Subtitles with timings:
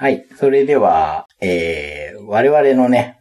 [0.00, 0.28] はい。
[0.36, 3.18] それでは、えー、我々のね、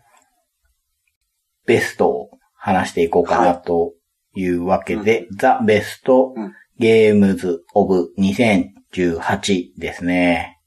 [1.65, 3.93] ベストを話していこうかなと
[4.35, 10.59] いうわけで、ザ・ベストうんゲームズ・オブ2018ですね。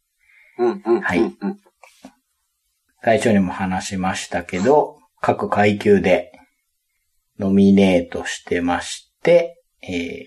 [0.59, 1.01] うん、うん。
[1.01, 1.21] はい
[3.05, 6.33] 最初にも話しましたけど、各階級で
[7.39, 10.27] ノミネートしてまして、えー、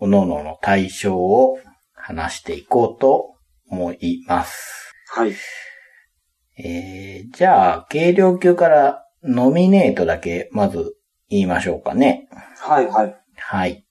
[0.00, 1.60] 各々の対象を
[1.94, 3.36] 話していこうと
[3.70, 4.92] 思います。
[5.08, 5.34] はい。
[6.58, 10.96] えー、じゃあ、軽量級からノミネートだけまず
[11.28, 12.28] 言いましょうかね。
[12.58, 13.16] はい、はい。
[13.36, 13.86] はい。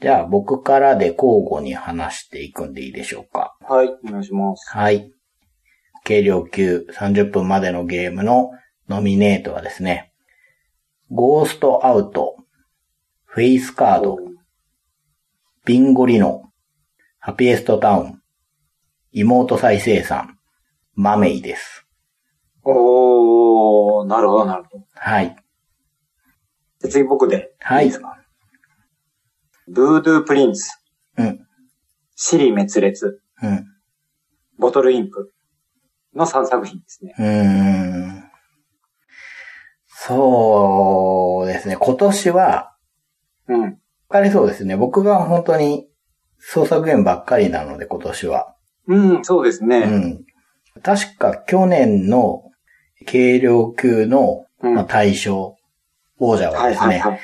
[0.00, 3.56] じゃあ、僕からで交互に話していくんでいいでしょうか。
[3.60, 4.70] はい、お願いします。
[4.70, 5.12] はい。
[6.04, 8.50] 軽量級30分までのゲームの
[8.88, 10.12] ノミネートはですね、
[11.10, 12.36] ゴーストアウト、
[13.24, 14.18] フェイスカード、
[15.64, 16.51] ビンゴリノ、
[17.24, 18.20] ハピエストタウン、
[19.12, 20.40] 妹再生産、
[20.96, 21.86] マメイです。
[22.64, 24.84] おー、なるほど、なるほど。
[24.96, 25.36] はい。
[26.80, 27.54] で次僕で。
[27.60, 28.18] はいいですか？
[29.68, 30.82] ブードゥープリンス、
[31.16, 31.46] うん。
[32.16, 33.66] シリ滅裂、うん。
[34.58, 35.32] ボトルインプ
[36.16, 37.14] の3作品ですね。
[37.16, 38.24] うーん。
[39.86, 41.76] そうですね。
[41.76, 42.76] 今年は、
[43.46, 43.62] うん。
[43.62, 43.70] わ
[44.08, 44.76] かりそうですね。
[44.76, 45.86] 僕が本当に
[46.44, 48.54] 創作ゲームばっかりなので、今年は。
[48.88, 49.86] うん、そうですうね。
[49.86, 50.24] ん。
[50.82, 52.42] 確か去年の
[53.06, 55.56] 軽量級の、うんまあ、大賞、
[56.18, 57.20] 王者ははい、ですね、はい、はい。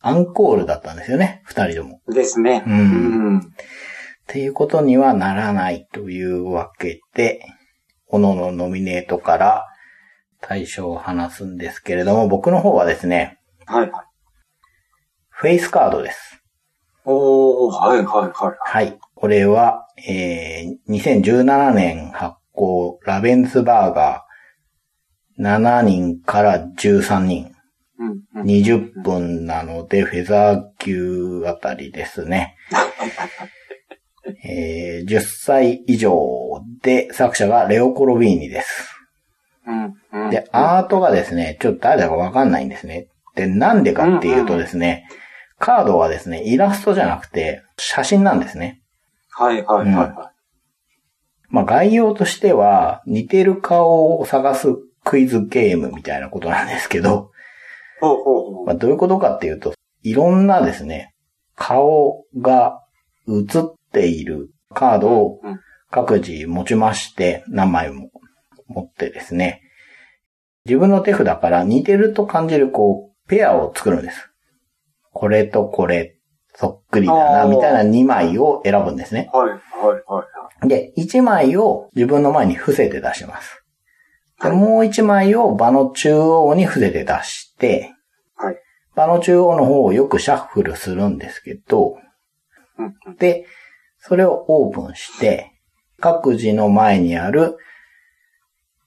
[0.00, 2.00] アンコールだったんですよね、二人とも。
[2.08, 2.64] ですね。
[2.66, 3.38] うんうん。
[3.38, 3.42] っ
[4.26, 7.40] ていうことにはならないというわけで、
[8.10, 9.66] 各々ノミネートから
[10.40, 14.06] 対象を話すんですけれども、僕の方はですね、はい、はい。
[15.28, 16.37] フェイスカードです。
[17.10, 18.56] おー、はい、はい、はい。
[18.60, 18.98] はい。
[19.14, 27.54] これは、えー、2017年発行、ラベンツバーガー、7人から13人、
[27.98, 28.46] うん、うん。
[28.46, 32.56] 20分なので、フェザー級あたりですね。
[34.44, 38.94] えー、10歳以上で、作者がレオ・コロビーニです。
[39.66, 40.30] うん、うん。
[40.30, 43.08] で、アートがですね、ちょっと誰だかわかんないんですね。
[43.34, 45.08] で、なんでかっていうとですね、
[45.58, 48.80] カードはですね、イラストじゃなくて、写真なんですね。
[49.30, 50.32] はい、はい、はい、は
[51.48, 54.68] まあ概要としては、似てる顔を探す
[55.04, 58.00] クイズゲームみたいなことなんですけど、い。
[58.00, 58.66] ほうほうほう。
[58.66, 61.14] まあどういうことかっていうと、いろんなですね、
[61.56, 62.80] 顔が
[63.26, 68.10] 映っているカードをうん各自持ちまして、何枚も
[68.66, 69.62] 持ってですね、
[70.66, 74.27] 自分の手札から似てると感じるこう、ペアを作るんです。
[75.18, 76.16] これとこれ、
[76.54, 79.28] そっくりだな、みたいな2枚を選ぶんですね。
[79.32, 79.58] はい、はい、
[80.06, 80.24] は
[80.64, 80.68] い。
[80.68, 83.64] で、1枚を自分の前に伏せて出します。
[84.40, 87.92] で、はいもう1枚を場の中央に伏せて出して、
[88.36, 88.56] はい。
[88.94, 91.96] 場の中央の方をよくシャッフルするんですけど。
[93.18, 93.44] で、
[93.98, 95.50] それをオープンして、
[95.98, 97.56] 各自の前にある、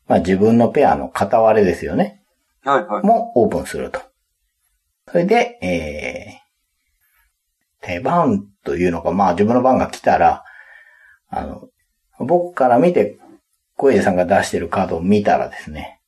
[0.08, 2.24] まあ自分のペアの片割れですよね。
[2.64, 3.06] はい、はい。
[3.06, 4.11] もオープンすると。
[5.10, 10.44] それで、えー、手番というのか、まあ自分の番が来たら、
[11.30, 11.70] あの、
[12.20, 13.18] 僕から見て、
[13.78, 16.00] 小出さんが出してるカードを見たらですね、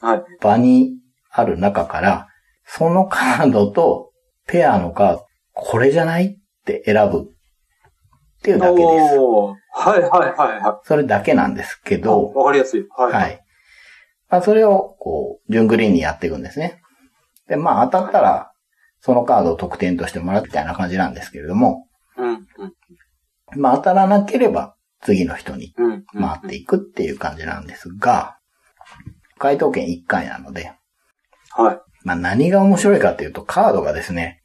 [0.00, 0.22] はい。
[0.40, 0.98] 場に
[1.30, 2.28] ある中から、
[2.66, 4.12] そのカードと
[4.46, 8.84] ペアのカード、これじゃないって選ぶっていうだけです。
[9.74, 12.00] はい、はい、はい、はそれだけなんですけい。
[12.00, 12.86] ど、わかりやすい。
[12.90, 13.12] はい。
[13.12, 13.28] は。
[13.28, 13.40] い。
[14.28, 16.81] まあ、それを、こう、順繰りにやっていくんですね。
[17.48, 18.52] で、まあ、当たったら、
[19.00, 22.42] そのカードを得点としてもらうみたいな感じなんですけれども、うん、うん。
[23.56, 26.04] まあ、当たらなければ、次の人にうん。
[26.20, 28.38] 回っていくっていう感じなんですが、
[29.38, 30.72] 回答権1回なので、
[31.50, 31.80] はい。
[32.04, 34.42] まあ、何が面白いかっていうと、カードがですね、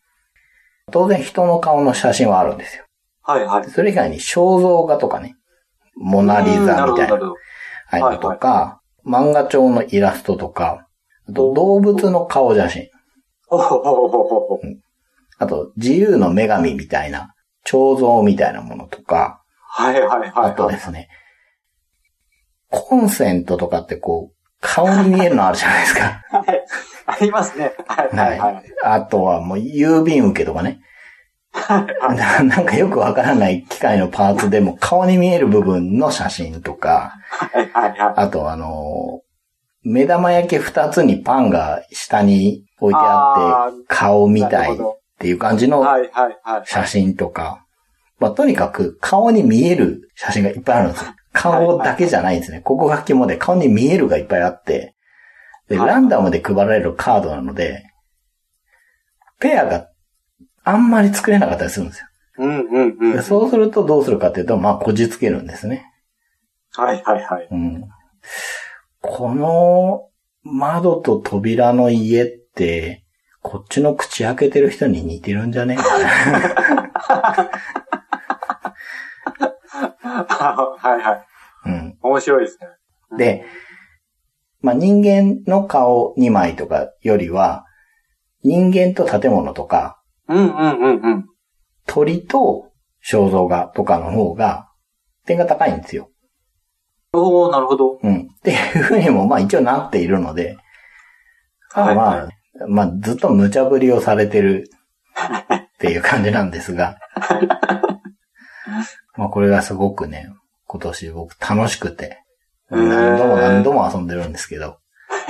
[0.91, 2.85] 当然人の顔の写真はあるんですよ。
[3.21, 3.69] はい、はい。
[3.69, 5.35] それ以外に肖像画とかね、
[5.95, 7.31] モナリザみたいな、うんなるほど、なるほど。
[7.31, 7.35] あ
[7.89, 10.87] あいうのとか、漫画帳のイラストとか、
[11.27, 12.89] あと動物の顔写真、
[15.39, 17.33] あと自由の女神みたいな、
[17.63, 20.31] 彫像みたいなものとか、はい、はい、はい。
[20.35, 21.09] あとですね、
[22.69, 26.23] コンセントとかってこう、顔に見えるのあるじゃないですか。
[26.31, 26.65] はい。
[27.05, 27.73] ありますね。
[27.87, 28.63] はい、はい、はい。
[28.83, 30.79] あとはもう郵便受けとかね。
[32.09, 38.13] ななんかよくわからない機械のパーツでも顔に見える部分の写真とか、はい、はい、はい。
[38.15, 39.21] あとあの、
[39.87, 44.77] 目玉焼き二つにパンが下に置いてあって、顔みたいっ
[45.17, 45.85] ていう感じの。
[46.65, 47.65] 写真とか、
[48.19, 51.11] まあ、とにかく顔に見える写真がいっぱいあるんですよ。
[51.31, 52.61] 顔だけじゃないんですね。
[52.61, 54.95] ここが肝で顔に見えるがいっぱいあって、
[55.69, 57.83] で、はいランダムで配られるカードなので、
[59.39, 59.87] ペアが
[60.63, 62.07] あんまり作れなかったりするんですよ。
[62.39, 63.11] うんうんうん。
[63.13, 65.85] でそうするとどうするかっていうと、まあ、こじつけるんですね。
[66.73, 67.47] はいはいはい。
[67.49, 67.83] うん。
[69.01, 70.09] この
[70.43, 73.03] 窓と扉の家って、
[73.41, 75.77] こっちの口開けてる人に似てるんじゃね？
[75.77, 77.51] は
[80.99, 81.25] いはい。
[81.65, 81.97] うん。
[82.01, 82.57] 面白いです
[83.11, 83.17] ね。
[83.17, 83.45] で、
[84.61, 87.65] まあ、人間の顔2枚とかよりは、
[88.43, 91.25] 人間と建物とか、うんうんうんうん。
[91.85, 92.71] 鳥と
[93.09, 94.67] 肖像画とかの方が、
[95.25, 96.09] 点が高いんですよ。
[97.13, 97.99] おー、なるほど。
[98.01, 98.29] うん。
[98.35, 100.57] っていうふうにも、まあ一応なっているので、
[101.75, 102.27] まあ、はいまあ、
[102.67, 104.69] まあずっと無茶ぶりをされてる
[105.53, 106.97] っていう感じなんですが、
[109.17, 110.29] まあこれがすごくね、
[110.65, 112.23] 今年僕楽しくて、
[112.69, 114.77] 何度も何度も遊んでるんですけど、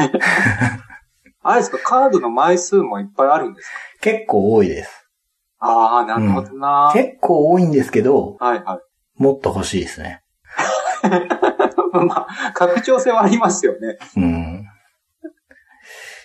[1.43, 3.73] あれですか、カードの枚数もいっぱいあるんですか？
[4.01, 5.07] 結構多いです。
[5.59, 8.79] ああ、なるほどな、結構多いんですけど、はいは
[9.19, 9.21] い。
[9.21, 10.21] もっと欲しいですね。
[12.05, 13.97] まあ、拡張性はありますよね。
[14.15, 14.65] うん。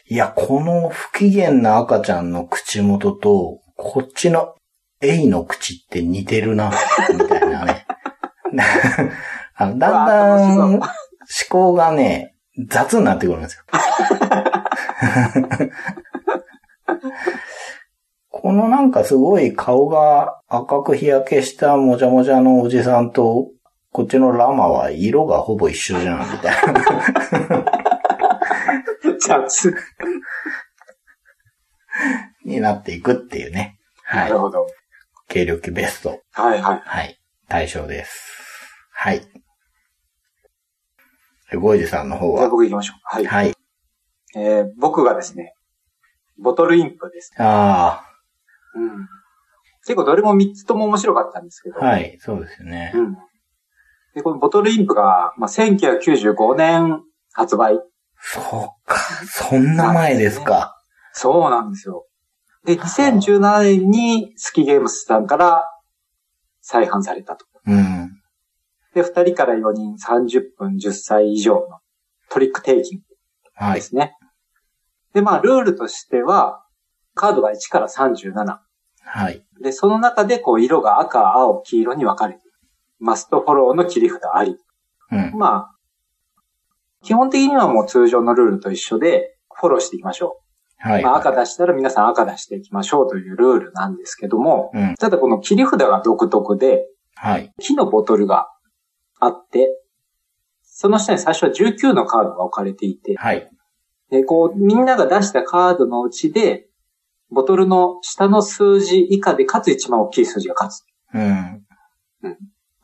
[0.07, 4.55] いや、この不機嫌な赤ちゃんの口元と、こっちの
[5.01, 6.73] エイの口って似てるな、
[7.13, 7.87] みたいなね。
[9.57, 10.83] あのだんだん思
[11.49, 12.35] 考がね、
[12.69, 13.65] 雑になってくるんですよ。
[18.29, 23.49] このなんかすごい顔が赤く日焼けしたもじゃもじゃのおじさんと、
[23.93, 26.81] こっちのラマは色がほぼ一緒じゃん、みたいな。
[29.21, 29.75] じゃあ、つ、
[32.45, 33.79] になっていくっていうね。
[34.05, 34.39] はないる。
[34.39, 34.67] ほど。
[35.29, 36.23] 軽量級ベスト。
[36.33, 36.83] はいはい。
[36.85, 37.21] はい。
[37.49, 38.75] 対象です。
[38.93, 39.23] はい。
[41.55, 42.51] ゴイジさんの方じゃあは。
[42.51, 42.97] 僕行きましょう。
[43.05, 43.27] はい。
[43.27, 43.55] はい。
[44.35, 45.55] えー、僕がですね、
[46.39, 47.31] ボトルインプです。
[47.39, 48.03] あ
[48.75, 49.07] うん。
[49.85, 51.85] 結構どれも3つとも面白かったんですけど。
[51.85, 52.17] あ、はい。
[52.21, 53.03] そうですよねう。
[53.03, 53.19] ん。
[54.15, 57.81] で、このボトルインプが、まあ、1995年発売。
[58.19, 58.99] そうか。
[59.27, 60.77] そんな前ですか。
[61.13, 62.07] そうなんですよ。
[62.65, 65.65] で、2017年にスキーゲームスさんから
[66.61, 67.47] 再販されたと。
[67.67, 68.11] うん。
[68.95, 71.81] で、2人から4人30分10歳以上の
[72.29, 73.05] トリックテイキング
[73.55, 73.75] はい。
[73.77, 74.17] ですね。
[75.15, 76.65] で、まあ、ルールとしては、
[77.15, 78.59] カードが1から37。
[79.05, 79.45] はい。
[79.63, 82.42] で、その中で、こう、色が赤、青、黄色に分かれて。
[83.03, 84.57] マストフォローの切り札あり。
[85.11, 85.33] うん。
[85.37, 85.77] まあ、
[87.03, 90.41] 基本的にはもう通常のルールと一緒で、フォローしていきましょ
[90.85, 90.89] う。
[90.89, 91.03] はい。
[91.03, 94.95] まあ、赤出したら皆さん赤出していきましょうというルールなんですけども、うん。
[94.95, 97.53] ただこの切り札が独特で、はい。
[97.61, 98.49] 木のボトルが
[99.19, 99.77] あって、
[100.63, 103.51] その下に最初は19のカードが置かれていて、はい。
[104.11, 106.69] で、こう、みんなが出したカードのうちで、
[107.31, 110.85] ボトルの下の数字以下で、かつ一番大きい数字が勝つ。
[111.15, 111.65] うん。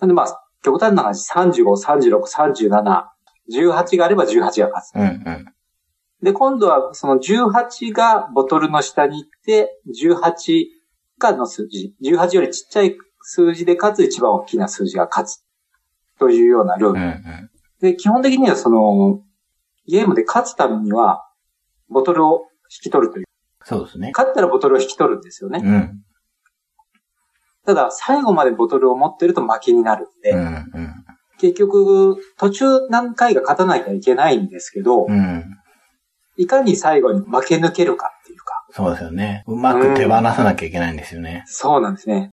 [0.00, 3.04] なんでまあ、極端な話、35、36、37、
[3.52, 4.94] 18があれば18が勝つ。
[4.94, 5.02] うん。
[5.02, 5.44] うん。
[6.22, 10.66] で、今度はその18がボトルの下に行って、18
[11.18, 15.44] がの数字、18よりちっちゃい数字でかつ一番大きな数字が勝つ。
[16.18, 17.00] というようなルール。
[17.00, 17.06] うん。
[17.06, 17.50] うん。
[17.80, 19.22] で、基本的にはその、
[19.86, 21.24] ゲームで勝つためには、
[21.88, 23.24] ボトルを引き取るという。
[23.64, 24.10] そうですね。
[24.12, 25.60] 勝ったらボトルを引き取るんですよね。
[25.62, 26.02] うん。
[27.68, 30.46] ただ、最後までボトルを持ってると負けになるんで、うん。
[30.46, 30.94] うん。
[31.38, 35.44] 結局、途中何回か勝たなきゃいけないんですけど、うん。
[36.38, 39.44] いかに最後に負け抜けるかっていうか、そうですよね。
[39.46, 41.44] うまく手放さなきゃいけないんですよね。
[41.46, 42.30] そうなんですね。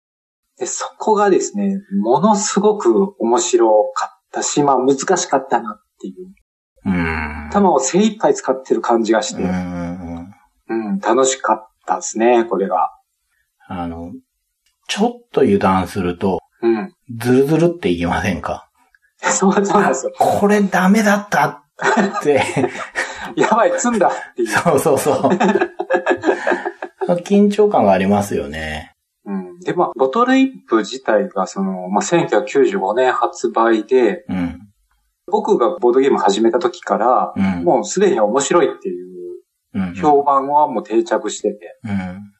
[0.58, 6.28] で、そこがですね、ものすごく面白かったし、まあ難しかったなっていう。
[6.84, 7.48] うん。
[7.48, 9.48] 頭を精一杯使ってる感じがして、うん。
[10.68, 10.92] うん。
[10.92, 12.90] うん、楽しかったですね、これが。
[13.66, 14.12] あの、
[14.92, 16.92] ちょっと油断すると、うん。
[17.16, 18.68] ズルズルっていきませんか？
[19.22, 20.12] そうそうなんですよ。
[20.18, 22.42] これダメだったって、
[23.34, 24.48] やばい、積んだっていう。
[24.48, 25.30] そうそうそう。
[27.24, 28.92] 緊張感がありますよね。
[29.24, 29.60] うん。
[29.60, 34.60] で、まあ、ボトルイップ自体が、その、まあ、1995年発売で、うん。
[35.26, 37.64] 僕がボードゲーム始めた時から、うん。
[37.64, 39.12] もうすでに面白いっていう
[39.74, 39.94] うん。
[39.94, 42.31] 評判はもう定着してて、うん。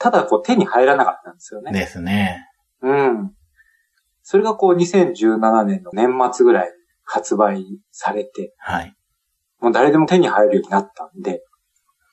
[0.00, 1.72] ただこう手に入らなかったんですよね。
[1.72, 2.48] ですね。
[2.82, 3.32] うん。
[4.22, 6.72] それがこう2017年の年末ぐらいに
[7.04, 8.96] 発売されて、はい。
[9.60, 11.42] もう誰でも手に入るようになったんで、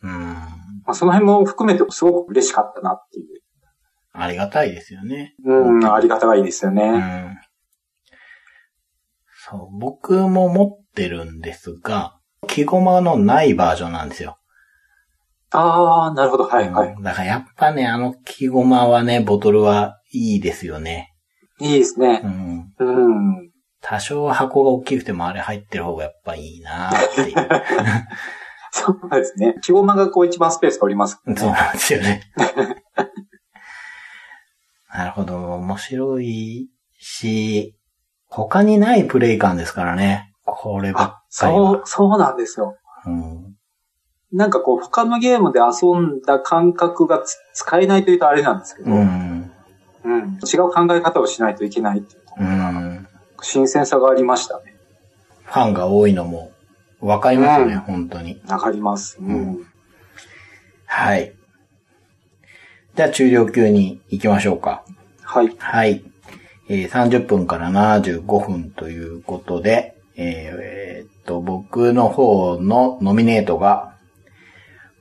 [0.04, 0.12] うん。
[0.12, 0.44] ま
[0.88, 3.42] あ、その辺も含めてすごく嬉しかったなっていう。
[4.12, 5.36] ありがたいですよね。
[5.46, 6.90] うん、ありがたいですようね。
[6.90, 7.38] ん。
[9.50, 14.37] そう、僕も持ってるんですが、木駒のないバージョンなんですよ。
[15.52, 16.44] ああ、なるほど。
[16.46, 16.96] はい、はい。
[17.02, 21.14] だからやっぱね、あの木駒はね、ボトルはいいですよね。
[21.60, 22.28] いいですねう。
[22.28, 22.74] ん。
[22.80, 23.52] うん。
[23.82, 27.36] 多少箱が大きくてもあれ入ってる方がやっぱいいなっていう。
[28.72, 29.56] そうですね。
[29.62, 31.36] 木駒がこう一番スペース取りますね。
[31.36, 32.22] そうなんですよね。
[34.94, 35.54] なるほど。
[35.56, 37.76] 面白いし、
[38.28, 40.32] 他にないプレイ感ですからね。
[40.46, 41.18] こればっあ、か
[41.50, 42.76] りそうは。、そうなんですよ。
[43.06, 43.47] うん。
[44.32, 49.04] なんかこう、他のゲームで遊んだ感覚がつ使えないというとあれなんですけど、ううん。
[49.04, 49.50] ん。
[50.06, 53.08] 違う考え方をしないといけないっていうとこうろがん。
[53.42, 54.76] 新鮮さがありましたね。
[55.44, 56.52] ファンが多いのも
[57.00, 58.42] わかりますね、うん本当に。
[58.48, 59.18] わかります。
[59.22, 59.66] うん。
[60.86, 61.34] はい。
[62.96, 64.84] じゃあ中量級に行きましょうか。
[65.22, 65.56] はい。
[65.58, 66.04] はい。
[66.70, 73.96] えー30分から75分ということで、えーえーっと、僕の方のノミネートが、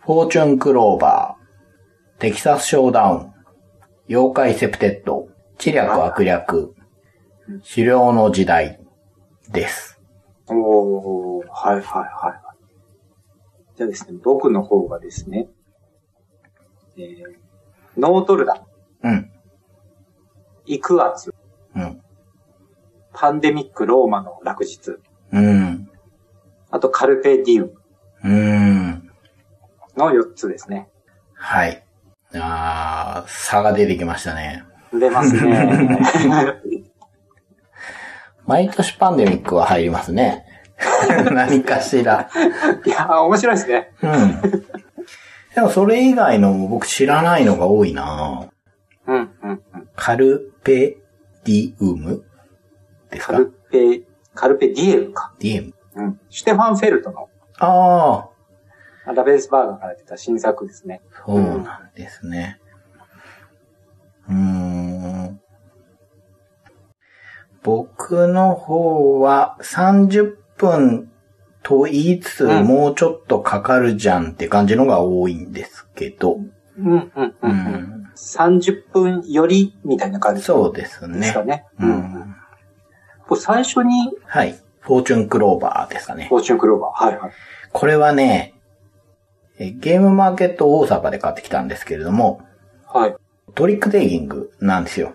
[0.06, 3.32] フォーチュンクローバー、テキサスショーダウン、
[4.08, 5.26] 妖怪セプテッド、
[5.58, 6.76] 知略悪略、
[7.68, 8.78] 狩猟の時代
[9.50, 10.00] です。
[10.46, 12.40] おー、はいはいはいはい。
[13.76, 15.48] じゃあですね、僕の方がですね、
[16.96, 17.14] えー、
[17.96, 18.64] ノートルダ
[19.02, 19.32] ム、うん、
[20.66, 21.34] イクアツ、
[21.75, 22.00] うん、
[23.12, 25.00] パンデミックローマの落日、
[25.32, 25.90] うん、
[26.70, 27.75] あとカルペディウム。
[28.22, 28.86] うん。
[29.96, 30.88] の4つですね。
[31.34, 31.82] はい。
[32.34, 34.64] あー、差が出てきましたね。
[34.92, 36.00] 出ますね。
[38.46, 40.44] 毎年パンデミックは入りますね。
[41.32, 42.28] 何かしら。
[42.84, 43.90] いやー、面白いですね。
[44.02, 44.40] うん。
[45.54, 48.48] でもそれ以外のも僕知らないのが多いな
[49.06, 49.62] うん、うん、うん。
[49.96, 50.98] カルペ
[51.44, 52.24] ディウム
[53.10, 53.32] ですか？
[53.32, 54.02] カルペ、
[54.34, 55.32] カルペディエムか。
[55.40, 56.04] ディウム。
[56.04, 56.20] うん。
[56.28, 58.28] シュテファン・フェルトのああ、
[59.14, 61.00] ラベルスバーガーから出た新作ですね。
[61.25, 62.60] そうなんですね。
[64.28, 65.40] うーん。
[67.62, 71.10] 僕の方は30分
[71.62, 76.38] と言いつつ、うんもうちょっとかかるじゃんって感じのが多いんですけど。
[76.78, 77.25] うん、うん、うん。
[77.25, 78.12] ううん、ん。
[78.16, 81.42] 30分よりみたいな感じそうですですねか。
[81.44, 81.64] ね。
[81.80, 81.92] ううん。
[81.92, 82.36] ん。
[83.26, 84.58] これ最初に、はい。
[84.80, 86.36] フォーチュンクローバーですかねフ。
[86.36, 87.04] ォーチュンクローバー。
[87.06, 87.32] はいはい。
[87.72, 88.54] これはね、
[89.58, 92.42] えゲームマーケット大阪で買ってきたんですけれども、
[92.86, 93.16] はい。
[93.54, 95.14] トリックテイキングなんですよ。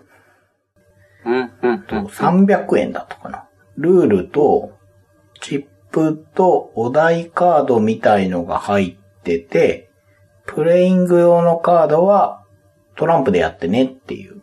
[1.24, 2.06] うん、うん、とうん。
[2.06, 3.48] 300円だったかな。
[3.76, 4.72] ルールと、
[5.40, 9.90] チップとお題カードみたいのが入ってて、
[10.46, 12.44] プレイング用のカードは
[12.96, 14.42] トランプでやってねっていう、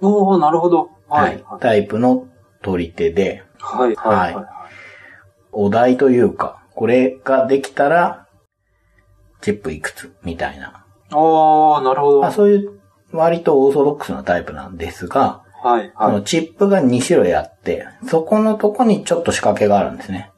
[0.00, 0.90] おー、なるほど。
[1.08, 2.26] ははいい、タイプの
[2.62, 4.46] 取り手で、はい、はい、はい。
[5.52, 8.23] お題というか、これができたら、
[9.44, 10.86] チップいくつみたいな。
[11.12, 12.20] おー、なるほど。
[12.20, 12.80] まあ、はい、そういう
[13.12, 15.92] 割とオーソドックスなタイプなんですが、はい。
[15.98, 20.32] そのチップが2種類あって、そこのとこにちょっと仕掛けがあるんですね。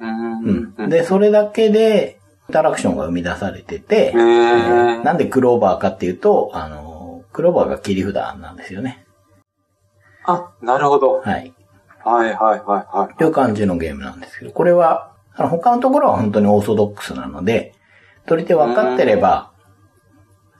[0.00, 0.88] うん、うん。
[0.88, 4.12] で、それだけで、インタラクションが生み出されてて。
[4.14, 9.04] なんでクローバーかっていうと、あの、クローバーが切り札なんですよね。
[10.24, 11.20] あ、なるほど。
[11.20, 11.52] はい。
[12.02, 13.18] はい、はい、はい、はい。
[13.18, 17.74] という感じのゲームなんですけど、これは、あの他のところは本当にオーソドックスなので、
[18.26, 19.52] 取り手分かってれば、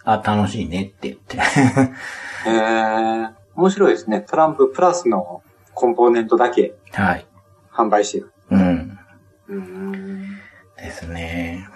[0.04, 1.38] あ、楽しいねって言って。
[1.38, 3.32] へー。
[3.54, 4.20] 面白いですね。
[4.22, 5.42] トランププラスの
[5.74, 7.26] コンポーネントだけはい。
[7.72, 8.32] 販売してる。
[8.50, 8.98] うん。
[9.48, 10.22] うーん。
[10.76, 11.68] ですね。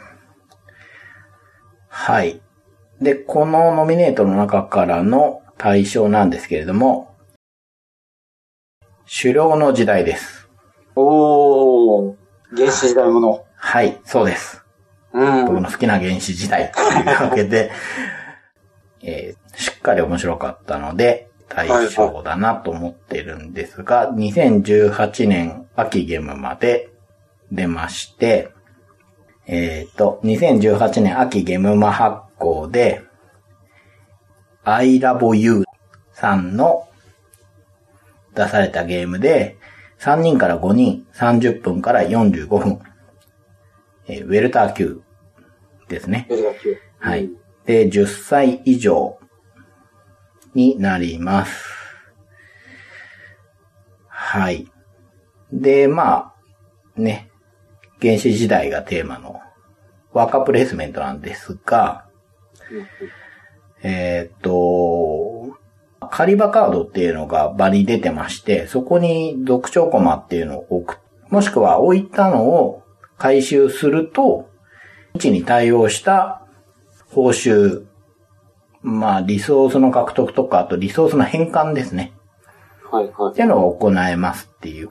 [1.89, 2.41] はい。
[3.01, 7.15] で、このノミネートの中からの対象なんですけれども、
[9.23, 10.49] 狩猟の時代です。
[10.97, 12.17] おー。
[12.57, 13.45] 原始時代もの。
[13.57, 14.66] はい、そうです。
[15.47, 17.71] 僕の好きな原始時代というわけで、
[19.03, 26.91] えーしっかり面白かったので、対象だなと思ってるんですが、2018年秋ゲームまで
[27.51, 28.51] 出まして、
[29.47, 33.05] えっ、と、2018年秋ゲームマ発行で、
[34.65, 35.63] iLaboU
[36.13, 36.89] さんの
[38.35, 39.57] 出されたゲームで、
[40.01, 42.81] 3人から5人、30分から45分、
[44.09, 45.01] えーウェルター級
[45.89, 46.27] ですね。
[46.99, 47.31] はい。
[47.65, 49.19] で、10歳以上
[50.55, 51.77] になります。
[54.07, 54.67] はい。
[55.53, 56.33] で、ま
[56.97, 57.31] あ、ね、
[58.01, 59.41] 原始時代がテーマの
[60.13, 62.07] ワーカープレイスメントなんですが、
[63.83, 65.57] えーっと、
[66.11, 71.01] カリバカードっていうのが場に出てまして、そこに読書コマっていうのを置く。
[71.31, 72.83] もしくは置いたのを
[73.19, 74.49] 回収すると、
[75.17, 76.43] 位置に対応した
[77.11, 77.87] 報酬、
[78.83, 82.13] まあリソースの獲得とか、あとリソースの変換ですね。
[82.91, 84.91] はいはいっていうのを行えますっていう。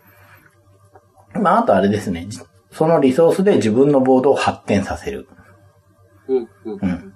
[1.39, 2.25] まああとあれですね。
[2.27, 2.39] じ
[2.72, 5.29] そのリソースで自分のボードを発展させる。
[6.27, 7.13] うんうんうん。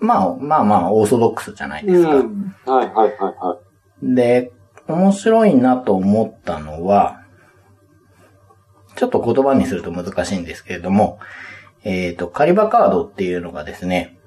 [0.00, 2.14] まあまあまあオーソドックスじゃないですか。
[2.14, 2.54] うん。
[2.64, 3.60] はいはいはいは
[4.02, 4.14] い。
[4.14, 4.52] で、
[4.86, 7.20] 面白いなと思ったのは、
[8.98, 11.20] ちょっと言葉にすると難しいんですけれども、
[11.84, 14.18] えっ、と、カリバカードっていうのがですね、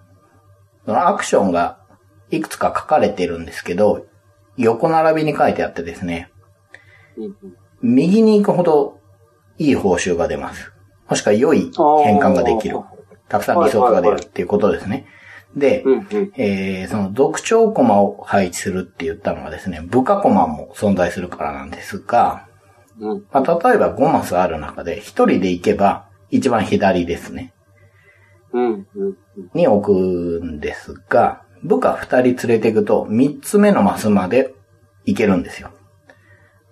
[0.85, 1.79] そのアクションが
[2.29, 4.05] いくつか書かれてるんですけど、
[4.57, 6.31] 横並びに書いてあってですね、
[7.81, 8.99] 右に行くほど
[9.57, 10.71] いい報酬が出ます。
[11.09, 11.71] もしくは良い
[12.03, 12.77] 変換ができる。
[13.27, 15.05] たくさんリソースが出るっていうことですね。
[15.55, 15.83] で。
[16.37, 22.50] えー、その読書コマを配置するって言ったのはですね、部下コマも存在するからなんですが、うん。
[23.01, 27.53] まあ、例えば5マスある中で1人で行けば一番左ですね。
[29.53, 34.53] に置くんですが、部下2人連れていくと3つ目のマスまで
[35.05, 35.71] 行けるんですよ。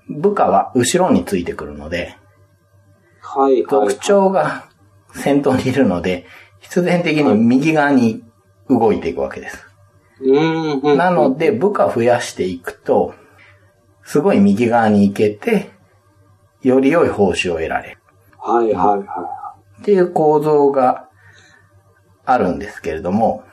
[0.10, 2.16] 部下は後ろについてくるので、
[3.22, 3.64] はいはい。
[3.64, 4.70] 読長が
[5.14, 6.26] 先頭にいるので、
[6.60, 8.24] 必然的に右側に
[8.70, 9.66] 動いていくわけです。
[10.22, 13.14] なので、部下増やしていくと、
[14.04, 15.70] すごい右側に行けて、
[16.62, 18.00] より良い報酬を得られる。
[18.38, 21.10] はいはいはっていう構造が
[22.26, 23.44] あるんですけれども、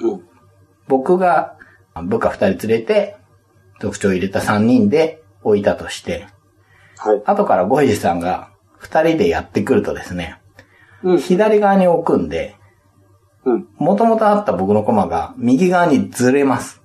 [0.00, 0.04] い。
[0.04, 0.22] うん。
[0.88, 1.56] 僕が
[2.02, 3.16] 部下2人連れて、
[3.80, 6.26] 特徴を入れた3人で置いたとして、
[6.96, 7.22] はい。
[7.24, 10.38] 後からゴイジさんが2人でやってくるとですね、
[11.02, 11.18] うん。
[11.18, 12.56] 左側に置くんで、
[13.44, 13.68] うん。
[13.76, 16.82] 元々あった僕のコマが右側にずれます。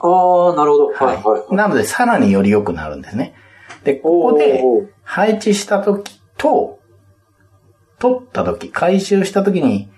[0.00, 0.86] ああ、なるほど。
[0.88, 1.54] はいはいはい。
[1.54, 3.34] なので、さらにより良くなるんですね。
[3.84, 4.62] で、ここで
[5.02, 6.78] 配置した時と、
[7.98, 9.90] 取った時、回収した時に、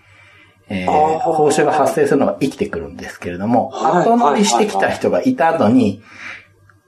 [0.68, 6.03] えー報酬が発生するのが生きてくるんですけれども、はい後乗りしてきた人がいた後に、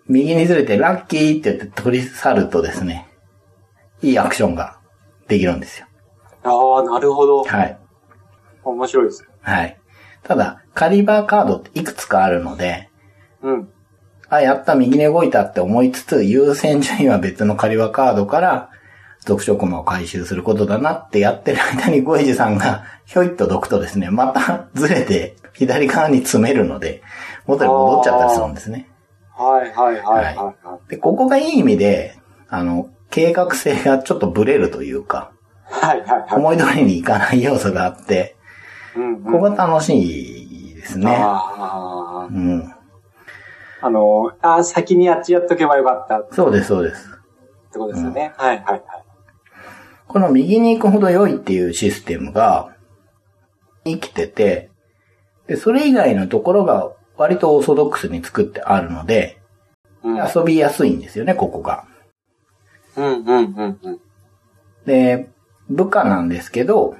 [0.08, 3.08] 右にずれてラッキーって言って取り去るとですね、
[4.02, 4.78] いいアクションが
[5.28, 5.86] できるんですよ。
[6.44, 7.44] ああ、なるほど。
[7.44, 7.78] はい。
[8.64, 9.28] 面白いですね。
[9.40, 9.80] はい。
[10.22, 12.90] ただ、カリバーカードっていくつかあるので、
[13.42, 13.68] うん。
[14.28, 18.70] あ、やった、右に動いたって思いつつ、優先順位は別のカリバカードから、
[19.20, 27.02] 読書コマを回収することだなってやってる間にゴイジさんが、ひょいっとどくとですね、また ずれて、左側に詰めるので、
[27.46, 28.88] 元に戻っちゃったりするんですね。
[29.34, 32.16] はいはいはいはいはで、ここがいい意味で、
[32.48, 35.32] あの、計画性がちょっとブレるというか、
[35.70, 35.86] い。
[35.86, 36.34] はいはいはい。
[36.34, 38.36] 思い通りにいかない要素があって、
[38.94, 39.24] うんうん。
[39.24, 41.16] ここが楽しいですね。
[41.18, 42.75] あうん。
[43.82, 43.86] あ。
[43.86, 47.16] あの、あー先にあっちやっとけばよかったっそうです、そうです。
[47.76, 48.32] てことですよね。
[48.36, 48.82] はいはいはい。
[50.08, 52.74] この右に行くほど良いっていうシステムが
[53.84, 54.70] 生きてて、
[55.46, 59.40] で、それ以外のところが割とオーソドックスに作ってあるので、
[60.02, 60.16] うん。
[60.16, 61.84] 遊びやすいんですよね、ここが。
[62.96, 64.00] うんうんうんうん。
[64.86, 65.28] で、
[65.68, 66.96] 部下なんですけど、こ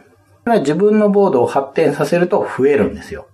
[0.47, 3.29] れは自分のボードを発展させると増えるんですよ。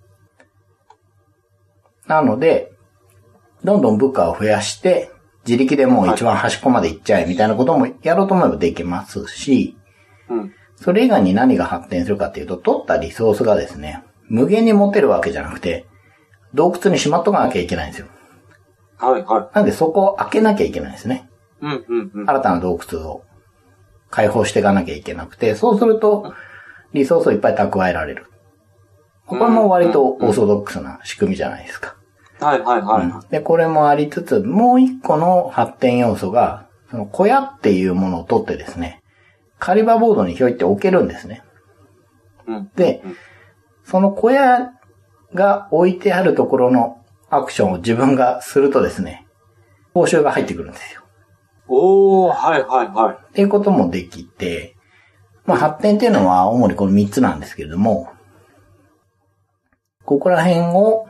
[2.07, 2.72] なので、
[3.65, 5.11] どんどん部下を増やして、
[5.47, 9.77] 自力でもう一番端っこまで行っちゃえみたいなこともやろうと思えばできますし、
[10.29, 10.53] うん。
[10.77, 15.87] それ以外に何が発展するかっていうと、取ったリソースがですね、無限に持てるわけじゃなくて、
[16.55, 18.09] 洞窟にしまっとかなきゃいけないんですよ。
[18.99, 21.29] はいはなんでそこを開けなきゃいけないんですね。
[21.61, 21.67] い。
[21.67, 22.31] うんうんうん。
[22.31, 23.25] 新たな洞窟を
[24.11, 26.35] 開放していかなきゃいけなくて、そうすると、
[26.93, 28.27] リソースをいっぱい蓄えられる。
[29.27, 31.97] これも割とオーソドックスな仕組みじゃないですか。
[32.45, 33.31] はいはいはい。
[33.31, 39.03] で、これもありつつ、もう一個の発展要素が、その小屋っていうものを取ってですね、
[39.59, 41.43] カリバボードにひょいって置けるんですね。
[42.47, 42.71] うん。
[42.75, 43.03] で、
[43.85, 44.73] その小屋
[45.35, 46.99] が置いてあるところの
[47.31, 49.27] アクションを自分がするとですね、
[49.95, 51.03] 報酬が入ってくるんですよ。
[51.69, 53.17] おー、はいはいはい。
[53.17, 54.77] っていうこともできて、
[55.47, 58.13] まあ発展っていうのは主にこの3つなんですけれども、
[60.05, 61.07] ここら辺を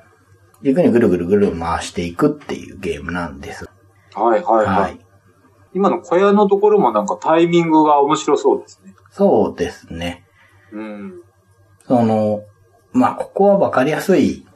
[0.62, 3.68] 軸にぐるぐるぐる回していくっていうゲームなんです。
[4.14, 4.81] はいはいは。
[4.81, 5.01] はいい。
[5.75, 8.94] 今の小屋のところもなんかタイミングが面白そうですね。
[9.11, 10.25] そうですね。
[10.72, 11.12] うん。
[11.87, 12.42] その、
[12.92, 14.46] まあここはわかりやすい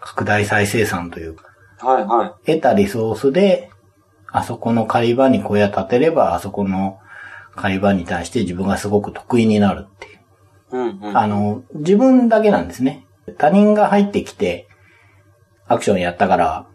[0.00, 1.46] 拡大再生産というか、
[1.78, 3.70] はいは得たリソースで、
[4.30, 6.98] あそこの狩り場に小屋建てれば、あそこの
[7.56, 10.14] 狩り場に対して自分がすごく得意になるっていう。
[10.14, 10.18] い。
[10.72, 11.18] うんうん。
[11.18, 13.06] あの、自分だけなんですね。
[13.38, 14.68] 他人が入ってきて、
[15.66, 16.66] アクションやったから、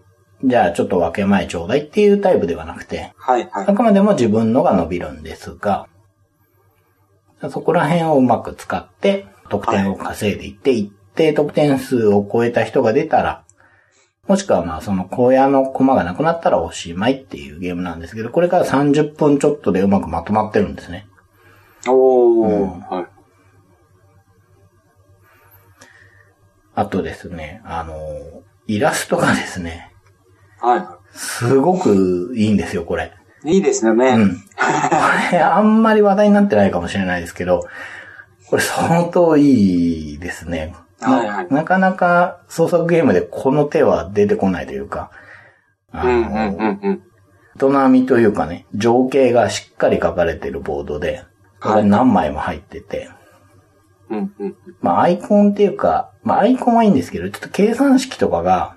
[0.44, 3.74] じゃあちょっと分け前ちょうだいっていうタイプではなくて、はいはいあ。
[3.74, 5.88] くまでも自分のが伸びるんですが、
[7.52, 13.44] そこら辺をうまく使って、得点を稼いでいって、一定得点数を超えた人が出たら、
[14.28, 21.08] もしくはまあその荒野の駒がなくなったらおしまいっていうゲームなんですけど、これから30分ちょっとでうまくまとまってるんですね。
[21.88, 23.08] おー、うんはい。
[26.76, 27.96] あとですね、あの、
[28.68, 29.92] イラストがですね、
[30.60, 33.12] はいはすごくいいんですよ、これ。
[33.44, 33.56] い。
[33.56, 34.10] いいですよね。
[34.10, 34.36] うん。
[34.56, 34.64] こ
[35.32, 37.68] れ、あんまり話題になってないかもしれないですけど、
[38.50, 40.74] これ相当いいですね。
[41.00, 45.12] なはいはいなかなか創作ゲームでこの手は出てこないというか、
[45.92, 47.88] あうんの、うんうんうん。
[47.88, 51.24] 営みというかね、情景がしっかり書かれてるボードで、
[51.62, 53.10] これ何枚も入ってて、
[54.10, 54.56] うんうん。
[54.82, 58.76] まあアイコンっていうか、まあアイコンはいいんですけど、ちょっと計算式とかが、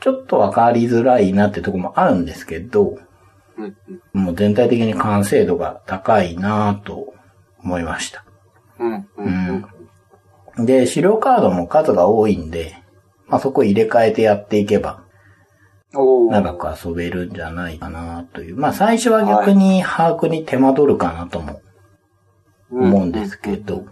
[0.00, 2.98] ちょっとわかりづらいなってとこもあるんですけど、
[3.56, 3.76] うん
[4.14, 4.24] うん。
[4.24, 7.14] もう全体的に完成度が高いなぁと
[7.62, 8.24] 思いました。
[8.78, 9.66] うんうん
[10.56, 10.66] うん。
[10.66, 12.76] で、資料カードも数が多いんで、
[13.28, 15.02] まあそこ入れ替えてやっていけば。
[15.94, 18.56] 長く遊べるんじゃないかなという。
[18.56, 21.60] まあ最初は逆に把握に手間取るかなとも
[22.70, 23.84] 思うんですけど、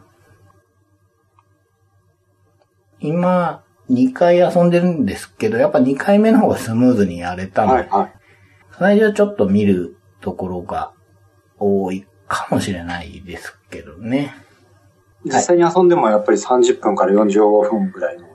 [3.01, 8.13] 今2回遊んでるんですけど、やっぱ2回目の方がスムーズにやれたので、はいはい。
[8.79, 10.93] 最初はちょっと見るところが
[11.59, 14.35] 多いかもしれないですけどね。
[15.25, 18.31] 実際に遊んでもやっぱり30分から45分ぐらいの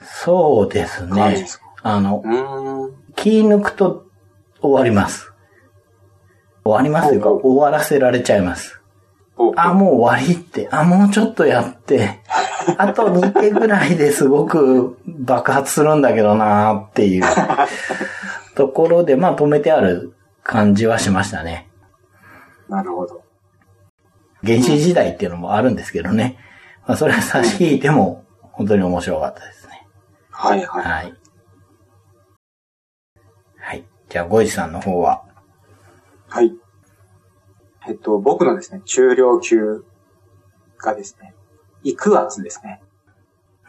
[0.00, 1.46] そうですね。
[1.82, 2.22] あの。
[3.16, 4.06] 気抜くと
[4.60, 5.32] 終わります。
[6.64, 8.77] 終わりますというか、終わらせられちゃいます。
[9.38, 12.20] おあ、もう終わりって、あ、もうちょっとやって、
[12.76, 17.24] あと2手ぐらいですごく爆発するんだけどなーっていう
[18.56, 21.68] ところで、まあ止めてある感じはしましたね。
[22.68, 23.22] なるほど。
[24.44, 26.36] 原始時代っていうのもあるんですけどね。
[26.86, 29.86] まあそれは差し引いても本当に面白かったですね。
[30.30, 30.84] はいはい。
[30.84, 31.14] はい。
[33.60, 33.84] はい。
[34.08, 35.22] じゃあ、ゴイジさんの方は。
[36.28, 36.52] はい。
[37.88, 39.82] えっと、僕のですね、中量級
[40.78, 41.34] がですね、
[41.82, 42.82] イクアツですね。